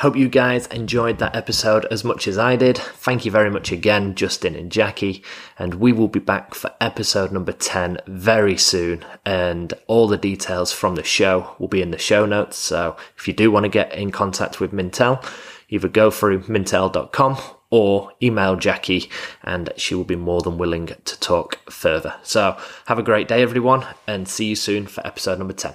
Hope 0.00 0.16
you 0.16 0.30
guys 0.30 0.66
enjoyed 0.68 1.18
that 1.18 1.36
episode 1.36 1.84
as 1.90 2.04
much 2.04 2.26
as 2.26 2.38
I 2.38 2.56
did. 2.56 2.78
Thank 2.78 3.26
you 3.26 3.30
very 3.30 3.50
much 3.50 3.70
again, 3.70 4.14
Justin 4.14 4.54
and 4.54 4.72
Jackie. 4.72 5.22
And 5.58 5.74
we 5.74 5.92
will 5.92 6.08
be 6.08 6.20
back 6.20 6.54
for 6.54 6.72
episode 6.80 7.32
number 7.32 7.52
10 7.52 7.98
very 8.06 8.56
soon. 8.56 9.04
And 9.26 9.74
all 9.88 10.08
the 10.08 10.16
details 10.16 10.72
from 10.72 10.94
the 10.94 11.04
show 11.04 11.54
will 11.58 11.68
be 11.68 11.82
in 11.82 11.90
the 11.90 11.98
show 11.98 12.24
notes. 12.24 12.56
So 12.56 12.96
if 13.18 13.28
you 13.28 13.34
do 13.34 13.50
want 13.50 13.64
to 13.64 13.68
get 13.68 13.92
in 13.92 14.10
contact 14.10 14.58
with 14.58 14.72
Mintel, 14.72 15.22
either 15.68 15.86
go 15.86 16.10
through 16.10 16.44
mintel.com 16.44 17.36
or 17.68 18.10
email 18.22 18.56
Jackie 18.56 19.10
and 19.44 19.70
she 19.76 19.94
will 19.94 20.04
be 20.04 20.16
more 20.16 20.40
than 20.40 20.56
willing 20.56 20.86
to 20.86 21.20
talk 21.20 21.58
further. 21.70 22.14
So 22.22 22.56
have 22.86 22.98
a 22.98 23.02
great 23.02 23.28
day, 23.28 23.42
everyone, 23.42 23.84
and 24.06 24.26
see 24.26 24.46
you 24.46 24.56
soon 24.56 24.86
for 24.86 25.06
episode 25.06 25.38
number 25.38 25.52
10. 25.52 25.74